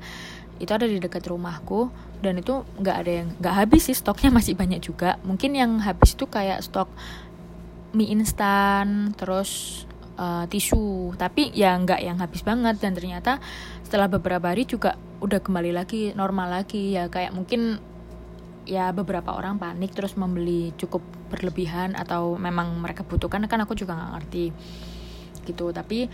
Itu 0.56 0.72
ada 0.72 0.88
di 0.88 0.98
dekat 1.04 1.28
rumahku 1.28 1.92
dan 2.24 2.40
itu 2.40 2.64
nggak 2.80 2.98
ada 3.04 3.12
yang 3.12 3.28
nggak 3.44 3.56
habis 3.68 3.92
sih 3.92 3.96
stoknya 3.96 4.32
masih 4.32 4.56
banyak 4.56 4.80
juga. 4.80 5.20
Mungkin 5.28 5.54
yang 5.54 5.84
habis 5.84 6.16
itu 6.16 6.26
kayak 6.26 6.64
stok 6.64 6.88
mie 7.96 8.12
instan 8.12 9.16
terus 9.16 9.84
uh, 10.18 10.46
tisu. 10.50 11.14
Tapi 11.16 11.52
ya 11.56 11.76
nggak 11.78 12.02
yang 12.02 12.18
habis 12.20 12.42
banget. 12.42 12.80
Dan 12.82 12.96
ternyata 12.96 13.40
setelah 13.86 14.12
beberapa 14.12 14.52
hari 14.52 14.68
juga 14.68 15.00
udah 15.22 15.40
kembali 15.40 15.72
lagi 15.76 16.12
normal 16.16 16.64
lagi. 16.64 16.96
Ya 16.96 17.08
kayak 17.08 17.36
mungkin 17.36 17.80
ya 18.66 18.90
beberapa 18.92 19.38
orang 19.38 19.62
panik 19.62 19.94
terus 19.94 20.18
membeli 20.18 20.74
cukup 20.76 21.06
berlebihan 21.30 21.94
atau 21.94 22.36
memang 22.36 22.80
mereka 22.82 23.06
butuhkan. 23.06 23.46
Kan 23.46 23.62
aku 23.62 23.78
juga 23.78 23.96
nggak 23.96 24.12
ngerti 24.20 24.46
gitu. 25.46 25.70
Tapi 25.72 26.10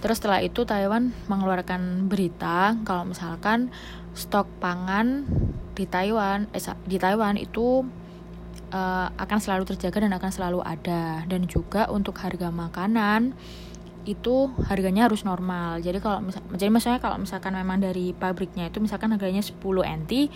terus 0.00 0.16
setelah 0.16 0.40
itu 0.40 0.64
Taiwan 0.64 1.12
mengeluarkan 1.28 2.08
berita 2.08 2.72
kalau 2.88 3.12
misalkan 3.12 3.68
stok 4.16 4.48
pangan 4.58 5.28
di 5.76 5.84
Taiwan 5.86 6.48
eh, 6.56 6.62
di 6.88 6.96
Taiwan 6.96 7.36
itu 7.36 7.84
uh, 8.70 9.08
akan 9.14 9.38
selalu 9.38 9.64
terjaga 9.74 10.06
dan 10.06 10.12
akan 10.16 10.30
selalu 10.30 10.60
ada. 10.64 11.26
Dan 11.26 11.46
juga 11.46 11.86
untuk 11.90 12.18
harga 12.22 12.48
makanan 12.48 13.34
itu 14.08 14.48
harganya 14.66 15.06
harus 15.06 15.22
normal. 15.28 15.84
Jadi 15.84 16.00
kalau 16.00 16.24
misal 16.24 16.40
jadi 16.56 16.70
maksudnya 16.72 17.00
kalau 17.04 17.20
misalkan 17.20 17.52
memang 17.52 17.84
dari 17.84 18.16
pabriknya 18.16 18.72
itu 18.72 18.80
misalkan 18.80 19.12
harganya 19.12 19.44
10 19.44 19.60
NT 19.84 20.32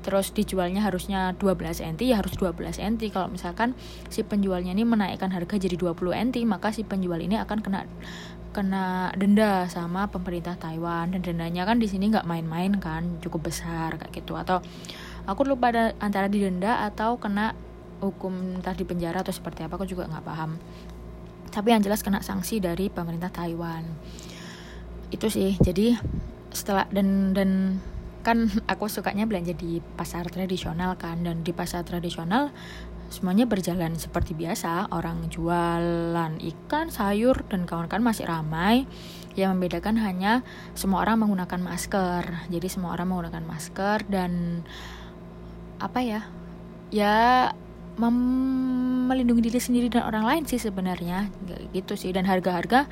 terus 0.00 0.32
dijualnya 0.32 0.80
harusnya 0.80 1.36
12 1.36 1.84
NT 1.84 2.08
ya 2.08 2.24
harus 2.24 2.32
12 2.40 2.56
NT 2.80 3.12
kalau 3.12 3.28
misalkan 3.28 3.76
si 4.08 4.24
penjualnya 4.24 4.72
ini 4.72 4.88
menaikkan 4.88 5.28
harga 5.28 5.60
jadi 5.60 5.76
20 5.76 6.32
NT 6.32 6.36
maka 6.48 6.72
si 6.72 6.88
penjual 6.88 7.20
ini 7.20 7.36
akan 7.36 7.60
kena 7.60 7.84
kena 8.50 9.14
denda 9.14 9.70
sama 9.70 10.10
pemerintah 10.10 10.58
Taiwan. 10.58 11.14
Dan 11.14 11.22
dendanya 11.22 11.62
kan 11.64 11.78
di 11.78 11.86
sini 11.86 12.10
nggak 12.10 12.26
main-main 12.26 12.76
kan 12.82 13.22
cukup 13.22 13.50
besar 13.50 13.96
kayak 13.96 14.12
gitu. 14.12 14.34
Atau 14.34 14.60
aku 15.26 15.44
lupa 15.48 15.72
ada 15.72 15.92
antara 15.98 16.30
didenda 16.30 16.84
atau 16.86 17.16
kena 17.16 17.56
hukum 18.00 18.60
entah 18.60 18.72
di 18.72 18.84
penjara 18.88 19.20
atau 19.20 19.32
seperti 19.32 19.64
apa 19.64 19.76
aku 19.76 19.86
juga 19.88 20.08
nggak 20.08 20.24
paham. 20.24 20.56
Tapi 21.50 21.68
yang 21.74 21.82
jelas 21.84 22.00
kena 22.00 22.24
sanksi 22.24 22.58
dari 22.58 22.88
pemerintah 22.88 23.28
Taiwan. 23.28 23.84
Itu 25.12 25.28
sih 25.28 25.58
jadi 25.60 25.98
setelah 26.50 26.88
dan 26.90 27.36
dan 27.36 27.50
kan 28.20 28.48
aku 28.72 28.88
sukanya 28.88 29.28
belanja 29.28 29.52
di 29.56 29.80
pasar 29.96 30.28
tradisional 30.28 30.96
kan 30.96 31.24
dan 31.24 31.44
di 31.44 31.52
pasar 31.52 31.84
tradisional 31.84 32.52
semuanya 33.10 33.44
berjalan 33.44 33.98
seperti 33.98 34.38
biasa. 34.38 34.88
Orang 34.94 35.28
jualan 35.28 36.38
ikan 36.38 36.86
sayur 36.88 37.42
dan 37.50 37.66
kawan-kawan 37.66 38.06
masih 38.06 38.24
ramai. 38.30 38.86
Yang 39.34 39.50
membedakan 39.58 39.98
hanya 39.98 40.42
semua 40.74 41.02
orang 41.02 41.26
menggunakan 41.26 41.60
masker. 41.62 42.50
Jadi 42.50 42.66
semua 42.70 42.94
orang 42.94 43.10
menggunakan 43.10 43.44
masker 43.46 44.06
dan 44.06 44.62
apa 45.80 46.04
ya? 46.04 46.20
Ya 46.92 47.50
melindungi 48.00 49.50
diri 49.50 49.60
sendiri 49.60 49.86
dan 49.92 50.06
orang 50.06 50.24
lain 50.28 50.42
sih 50.46 50.60
sebenarnya. 50.60 51.32
Gitu 51.72 51.96
sih. 51.96 52.12
Dan 52.12 52.28
harga-harga 52.28 52.86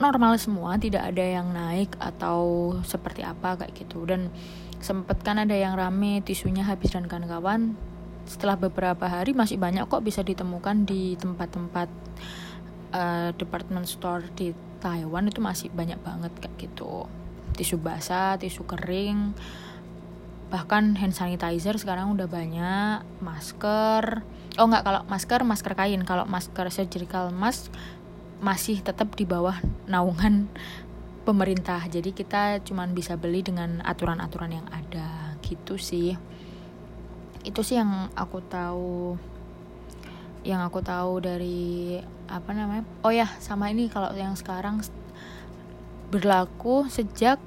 normal 0.00 0.40
semua 0.40 0.80
tidak 0.80 1.12
ada 1.12 1.20
yang 1.20 1.52
naik 1.52 1.92
atau 2.00 2.72
seperti 2.82 3.20
apa 3.20 3.60
kayak 3.60 3.76
gitu. 3.76 4.08
Dan 4.08 4.32
sempet 4.80 5.20
kan 5.20 5.36
ada 5.36 5.52
yang 5.52 5.76
rame 5.76 6.24
tisunya 6.24 6.64
habis 6.64 6.96
dan 6.96 7.04
kawan-kawan. 7.04 7.76
Setelah 8.24 8.56
beberapa 8.56 9.04
hari 9.06 9.36
masih 9.36 9.60
banyak 9.60 9.84
kok 9.86 10.00
bisa 10.00 10.24
ditemukan 10.24 10.88
di 10.88 11.20
tempat-tempat 11.20 11.88
uh, 12.96 13.28
department 13.36 13.84
store 13.84 14.24
di 14.32 14.56
Taiwan. 14.80 15.28
Itu 15.28 15.44
masih 15.44 15.68
banyak 15.68 16.00
banget 16.00 16.32
kayak 16.40 16.56
gitu. 16.56 17.04
Tisu 17.56 17.76
basah 17.76 18.40
tisu 18.40 18.64
kering 18.64 19.36
bahkan 20.50 20.98
hand 20.98 21.14
sanitizer 21.14 21.78
sekarang 21.78 22.12
udah 22.18 22.26
banyak 22.26 23.06
masker. 23.22 24.26
Oh 24.58 24.66
nggak 24.66 24.82
kalau 24.82 25.00
masker 25.06 25.40
masker 25.46 25.72
kain. 25.78 26.02
Kalau 26.02 26.26
masker 26.26 26.66
surgical 26.74 27.30
mask 27.30 27.70
masih 28.42 28.82
tetap 28.82 29.14
di 29.14 29.24
bawah 29.24 29.54
naungan 29.86 30.50
pemerintah. 31.26 31.86
Jadi 31.86 32.10
kita 32.10 32.58
cuman 32.66 32.90
bisa 32.92 33.14
beli 33.14 33.46
dengan 33.46 33.78
aturan-aturan 33.86 34.50
yang 34.58 34.68
ada. 34.74 35.38
Gitu 35.40 35.78
sih. 35.78 36.18
Itu 37.46 37.62
sih 37.62 37.78
yang 37.78 38.10
aku 38.18 38.42
tahu. 38.42 39.14
Yang 40.42 40.60
aku 40.66 40.80
tahu 40.82 41.12
dari 41.22 42.02
apa 42.26 42.50
namanya? 42.50 42.82
Oh 43.06 43.14
ya 43.14 43.30
sama 43.38 43.70
ini. 43.70 43.86
Kalau 43.86 44.10
yang 44.18 44.34
sekarang 44.34 44.82
berlaku 46.10 46.90
sejak 46.90 47.38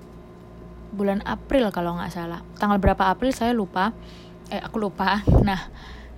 bulan 0.93 1.25
April 1.25 1.73
kalau 1.73 1.97
nggak 1.97 2.13
salah. 2.13 2.45
Tanggal 2.61 2.77
berapa 2.77 3.09
April 3.09 3.33
saya 3.33 3.51
lupa. 3.51 3.91
Eh 4.53 4.61
aku 4.61 4.77
lupa. 4.79 5.25
Nah 5.47 5.59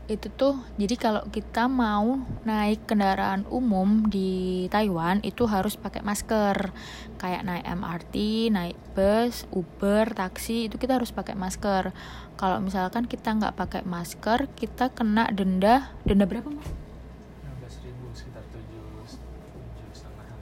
itu 0.05 0.29
tuh 0.29 0.61
jadi 0.77 1.01
kalau 1.01 1.25
kita 1.33 1.65
mau 1.65 2.21
naik 2.45 2.85
kendaraan 2.85 3.41
umum 3.49 4.05
di 4.05 4.69
Taiwan 4.69 5.17
itu 5.25 5.49
harus 5.49 5.79
pakai 5.81 6.05
masker. 6.05 6.69
Kayak 7.17 7.41
naik 7.41 7.65
MRT 7.65 8.15
naik 8.53 8.77
bus 8.93 9.49
Uber 9.49 10.13
taksi 10.13 10.69
itu 10.69 10.77
kita 10.77 11.01
harus 11.01 11.09
pakai 11.09 11.33
masker. 11.33 11.89
Kalau 12.38 12.61
misalkan 12.61 13.09
kita 13.09 13.33
nggak 13.33 13.57
pakai 13.57 13.81
masker 13.81 14.45
kita 14.53 14.93
kena 14.93 15.33
denda 15.33 15.89
denda 16.05 16.29
berapa 16.29 16.53
mas 16.53 16.85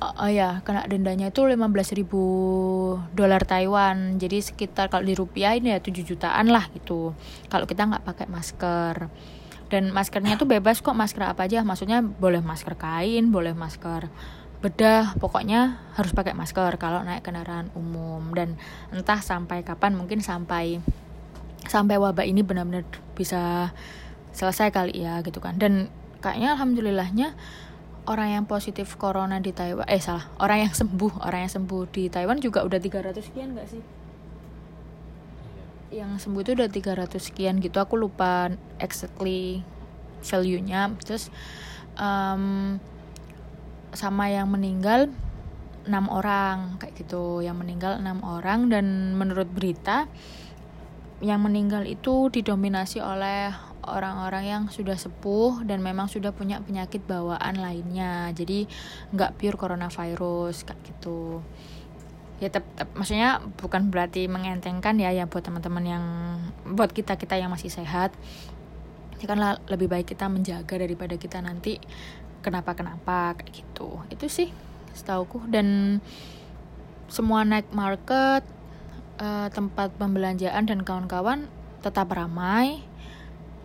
oh, 0.03 0.27
oh 0.27 0.31
ya 0.31 0.59
kena 0.67 0.83
dendanya 0.91 1.31
itu 1.31 1.47
15 1.47 1.63
ribu 1.95 2.23
dolar 3.15 3.47
Taiwan. 3.47 4.19
Jadi 4.19 4.43
sekitar 4.43 4.91
kalau 4.91 5.07
di 5.07 5.15
rupiah 5.15 5.55
ini 5.55 5.71
ya 5.71 5.79
7 5.79 6.03
jutaan 6.03 6.51
lah 6.51 6.67
gitu. 6.75 7.15
Kalau 7.47 7.63
kita 7.63 7.87
nggak 7.87 8.03
pakai 8.03 8.27
masker. 8.27 9.07
Dan 9.71 9.89
maskernya 9.89 10.37
tuh 10.37 10.45
bebas 10.45 10.83
kok 10.83 10.93
masker 10.93 11.23
apa 11.23 11.47
aja. 11.47 11.63
Maksudnya 11.63 12.03
boleh 12.03 12.43
masker 12.43 12.75
kain 12.75 13.31
boleh 13.31 13.55
masker 13.55 14.11
bedah. 14.59 15.15
Pokoknya 15.17 15.79
harus 15.95 16.11
pakai 16.11 16.35
masker 16.35 16.75
kalau 16.75 16.99
naik 17.01 17.23
kendaraan 17.23 17.71
umum. 17.73 18.35
Dan 18.35 18.59
entah 18.91 19.23
sampai 19.23 19.63
kapan 19.63 19.95
mungkin 19.95 20.19
sampai 20.19 20.83
sampai 21.63 21.95
wabah 21.95 22.27
ini 22.27 22.43
benar-benar 22.43 22.83
bisa 23.15 23.71
selesai 24.35 24.69
kali 24.75 24.99
ya 24.99 25.23
gitu 25.23 25.39
kan. 25.39 25.55
Dan 25.55 25.87
kayaknya 26.19 26.55
alhamdulillahnya 26.55 27.35
orang 28.03 28.35
yang 28.35 28.45
positif 28.45 28.99
corona 28.99 29.39
di 29.39 29.55
Taiwan 29.55 29.87
eh 29.87 30.01
salah. 30.01 30.27
Orang 30.39 30.67
yang 30.67 30.73
sembuh 30.75 31.23
orang 31.23 31.47
yang 31.47 31.53
sembuh 31.53 31.81
di 31.87 32.11
Taiwan 32.11 32.39
juga 32.43 32.63
udah 32.67 32.79
300 32.79 33.15
sekian 33.23 33.55
gak 33.55 33.67
sih? 33.71 33.83
Yang 35.93 36.27
sembuh 36.27 36.41
itu 36.43 36.51
udah 36.57 36.69
300 36.69 37.15
sekian 37.21 37.55
gitu. 37.63 37.79
Aku 37.79 37.95
lupa 37.95 38.51
exactly 38.81 39.63
value-nya. 40.25 40.91
Terus 40.99 41.31
um, 41.95 42.75
sama 43.93 44.25
yang 44.27 44.49
meninggal 44.51 45.07
enam 45.87 46.05
orang 46.11 46.81
kayak 46.83 46.97
gitu. 46.99 47.39
Yang 47.39 47.57
meninggal 47.63 48.03
enam 48.03 48.19
orang 48.25 48.67
dan 48.67 49.15
menurut 49.15 49.47
berita 49.47 50.11
yang 51.23 51.39
meninggal 51.39 51.87
itu 51.87 52.27
didominasi 52.27 52.99
oleh 52.99 53.72
orang-orang 53.83 54.43
yang 54.47 54.63
sudah 54.71 54.95
sepuh 54.95 55.63
dan 55.67 55.83
memang 55.83 56.07
sudah 56.07 56.31
punya 56.31 56.59
penyakit 56.63 57.03
bawaan 57.03 57.59
lainnya. 57.59 58.31
Jadi 58.31 58.65
nggak 59.11 59.39
pure 59.39 59.57
coronavirus 59.59 60.63
kayak 60.67 60.79
gitu. 60.87 61.43
Ya 62.41 62.49
tetap 62.51 62.89
maksudnya 62.97 63.39
bukan 63.59 63.87
berarti 63.93 64.27
mengentengkan 64.27 64.99
ya 64.99 65.13
ya 65.13 65.29
buat 65.29 65.43
teman-teman 65.45 65.85
yang 65.85 66.05
buat 66.75 66.91
kita 66.91 67.15
kita 67.15 67.39
yang 67.39 67.51
masih 67.51 67.71
sehat. 67.71 68.15
Ya 69.19 69.25
kan 69.29 69.39
lebih 69.71 69.87
baik 69.87 70.11
kita 70.11 70.27
menjaga 70.27 70.75
daripada 70.75 71.15
kita 71.15 71.39
nanti 71.39 71.79
kenapa 72.43 72.75
kenapa 72.75 73.39
kayak 73.39 73.63
gitu. 73.63 74.03
Itu 74.11 74.27
sih 74.27 74.51
setauku. 74.91 75.47
Dan 75.47 75.99
semua 77.07 77.45
naik 77.45 77.69
market 77.71 78.43
uh, 79.21 79.47
tempat 79.53 79.93
pembelanjaan 79.95 80.65
dan 80.65 80.81
kawan-kawan 80.81 81.47
tetap 81.83 82.09
ramai 82.15 82.81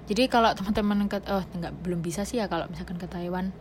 jadi 0.08 0.24
kalau 0.32 0.56
teman-teman 0.56 1.04
ke 1.04 1.20
oh 1.28 1.44
nggak 1.44 1.84
belum 1.84 2.00
bisa 2.00 2.24
sih 2.24 2.40
ya 2.40 2.48
kalau 2.48 2.64
misalkan 2.72 2.96
ke 2.96 3.04
Taiwan. 3.04 3.52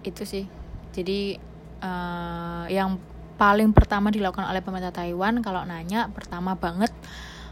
Itu 0.00 0.24
sih. 0.24 0.48
Jadi 0.96 1.36
uh, 1.84 2.64
yang 2.72 2.96
paling 3.36 3.76
pertama 3.76 4.08
dilakukan 4.08 4.48
oleh 4.48 4.64
pemerintah 4.64 5.04
Taiwan 5.04 5.44
kalau 5.44 5.66
nanya 5.68 6.08
pertama 6.14 6.56
banget 6.56 6.94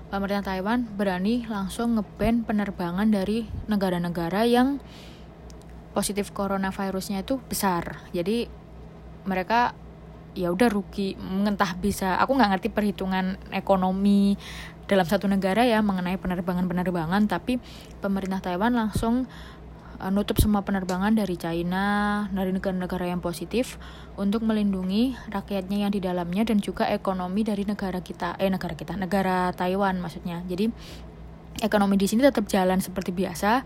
pemerintah 0.08 0.54
Taiwan 0.54 0.88
berani 0.94 1.44
langsung 1.44 1.98
ngeban 1.98 2.48
penerbangan 2.48 3.12
dari 3.12 3.50
negara-negara 3.68 4.46
yang 4.48 4.80
positif 5.92 6.32
coronavirusnya 6.32 7.28
itu 7.28 7.36
besar. 7.44 8.08
Jadi 8.16 8.48
mereka 9.28 9.76
ya 10.32 10.52
udah 10.52 10.68
rugi. 10.68 11.16
Entah 11.18 11.76
bisa 11.76 12.16
aku 12.20 12.36
nggak 12.36 12.50
ngerti 12.56 12.68
perhitungan 12.72 13.36
ekonomi 13.52 14.36
dalam 14.90 15.06
satu 15.06 15.30
negara 15.30 15.64
ya 15.64 15.80
mengenai 15.80 16.18
penerbangan-penerbangan 16.20 17.24
tapi 17.30 17.56
pemerintah 18.02 18.44
Taiwan 18.44 18.76
langsung 18.76 19.30
uh, 20.02 20.10
nutup 20.10 20.36
semua 20.36 20.66
penerbangan 20.66 21.14
dari 21.14 21.38
China 21.38 22.26
dari 22.34 22.50
negara-negara 22.50 23.08
yang 23.08 23.22
positif 23.22 23.78
untuk 24.18 24.44
melindungi 24.44 25.16
rakyatnya 25.30 25.88
yang 25.88 25.92
di 25.94 26.02
dalamnya 26.02 26.42
dan 26.44 26.58
juga 26.58 26.90
ekonomi 26.90 27.46
dari 27.46 27.64
negara 27.64 28.02
kita 28.02 28.36
eh 28.36 28.50
negara 28.50 28.74
kita 28.74 28.98
negara 28.98 29.54
Taiwan 29.54 30.02
maksudnya. 30.02 30.42
Jadi 30.44 30.68
ekonomi 31.62 31.94
di 31.96 32.10
sini 32.10 32.26
tetap 32.26 32.44
jalan 32.50 32.82
seperti 32.82 33.14
biasa 33.14 33.62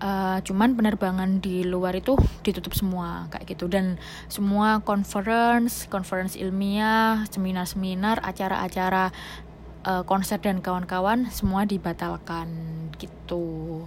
uh, 0.00 0.38
cuman 0.42 0.74
penerbangan 0.74 1.38
di 1.38 1.62
luar 1.62 1.94
itu 1.94 2.16
ditutup 2.42 2.72
semua 2.74 3.28
kayak 3.30 3.54
gitu. 3.54 3.68
Dan 3.70 4.00
semua 4.26 4.80
conference 4.82 5.86
conference 5.86 6.34
ilmiah 6.34 7.24
seminar-seminar 7.30 8.24
acara-acara 8.24 9.12
uh, 9.86 10.02
konser 10.08 10.40
dan 10.40 10.64
kawan-kawan 10.64 11.28
semua 11.30 11.68
dibatalkan 11.68 12.48
gitu. 12.96 13.86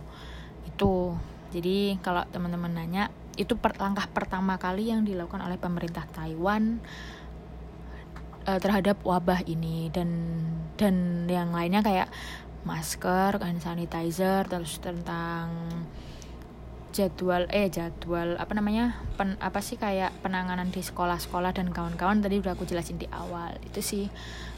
Itu. 0.70 1.18
Jadi 1.54 2.02
kalau 2.02 2.26
teman-teman 2.34 2.74
nanya 2.74 3.14
itu 3.38 3.58
per, 3.58 3.78
langkah 3.78 4.10
pertama 4.10 4.58
kali 4.62 4.90
yang 4.90 5.06
dilakukan 5.06 5.42
oleh 5.42 5.58
pemerintah 5.58 6.06
Taiwan 6.10 6.82
uh, 8.46 8.60
terhadap 8.62 9.02
wabah 9.06 9.46
ini. 9.46 9.90
Dan 9.94 10.10
dan 10.74 11.26
yang 11.30 11.54
lainnya 11.54 11.86
kayak 11.86 12.10
masker, 12.64 13.38
hand 13.44 13.60
sanitizer, 13.60 14.48
terus 14.48 14.80
tentang 14.80 15.52
jadwal 16.94 17.50
eh 17.50 17.68
jadwal 17.74 18.38
apa 18.38 18.54
namanya 18.54 18.94
pen, 19.18 19.36
apa 19.41 19.60
sih 19.60 19.82
kayak 19.82 20.14
penanganan 20.22 20.70
di 20.70 20.86
sekolah-sekolah 20.86 21.52
dan 21.58 21.74
kawan-kawan 21.74 22.22
tadi 22.22 22.38
udah 22.38 22.54
aku 22.54 22.70
jelasin 22.70 23.02
di 23.02 23.10
awal. 23.10 23.58
Itu 23.66 23.82
sih 23.82 24.08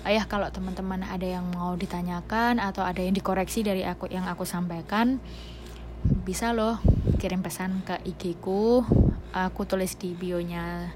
ayah 0.04 0.28
kalau 0.28 0.52
teman-teman 0.52 1.02
ada 1.08 1.24
yang 1.24 1.48
mau 1.56 1.74
ditanyakan 1.80 2.60
atau 2.60 2.84
ada 2.84 3.00
yang 3.00 3.16
dikoreksi 3.16 3.64
dari 3.64 3.88
aku 3.88 4.12
yang 4.12 4.28
aku 4.28 4.44
sampaikan 4.44 5.24
bisa 6.28 6.52
loh 6.52 6.78
kirim 7.18 7.40
pesan 7.40 7.82
ke 7.88 8.04
IG 8.04 8.38
ku. 8.44 8.84
Aku 9.32 9.64
tulis 9.68 9.96
di 9.96 10.12
bionya 10.16 10.92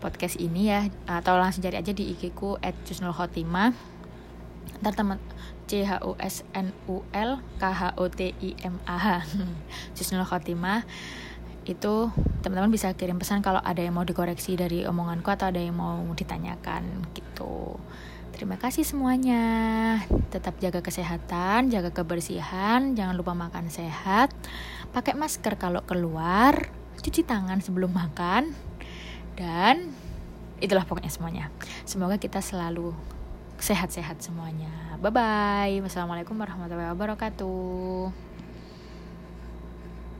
podcast 0.00 0.40
ini 0.40 0.72
ya 0.72 0.88
atau 1.08 1.36
langsung 1.36 1.60
cari 1.60 1.76
aja 1.80 1.92
di 1.92 2.12
IG 2.12 2.32
ku 2.36 2.56
@jusnulkhotimah 2.60 4.00
ntar 4.80 4.96
teman 4.96 5.20
C 5.70 5.86
H 5.86 6.02
U 6.02 6.18
S 6.18 6.42
N 6.50 6.74
U 6.90 7.06
L 7.14 7.38
K 7.62 7.64
H 7.70 7.94
O 7.94 8.10
T 8.10 8.34
I 8.34 8.50
M 8.66 8.82
A 8.90 8.98
H 8.98 9.06
Jusnul 9.94 10.26
Khotimah 10.26 10.82
itu 11.62 12.10
teman-teman 12.42 12.74
bisa 12.74 12.90
kirim 12.98 13.22
pesan 13.22 13.46
kalau 13.46 13.62
ada 13.62 13.78
yang 13.78 13.94
mau 13.94 14.02
dikoreksi 14.02 14.58
dari 14.58 14.82
omonganku 14.82 15.30
atau 15.30 15.54
ada 15.54 15.62
yang 15.62 15.78
mau 15.78 16.02
ditanyakan 16.18 17.06
gitu. 17.14 17.78
Terima 18.34 18.58
kasih 18.58 18.82
semuanya. 18.82 19.44
Tetap 20.34 20.58
jaga 20.58 20.82
kesehatan, 20.82 21.70
jaga 21.70 21.94
kebersihan, 21.94 22.98
jangan 22.98 23.14
lupa 23.14 23.36
makan 23.38 23.70
sehat, 23.70 24.34
pakai 24.90 25.14
masker 25.14 25.60
kalau 25.60 25.84
keluar, 25.86 26.72
cuci 26.98 27.22
tangan 27.22 27.60
sebelum 27.60 27.92
makan, 27.92 28.56
dan 29.36 29.92
itulah 30.58 30.88
pokoknya 30.88 31.12
semuanya. 31.12 31.52
Semoga 31.84 32.16
kita 32.16 32.40
selalu 32.40 32.96
sehat-sehat 33.62 34.20
semuanya. 34.24 34.68
Bye 35.00 35.12
bye. 35.12 35.76
Wassalamualaikum 35.84 36.36
warahmatullahi 36.36 36.92
wabarakatuh. 36.92 38.29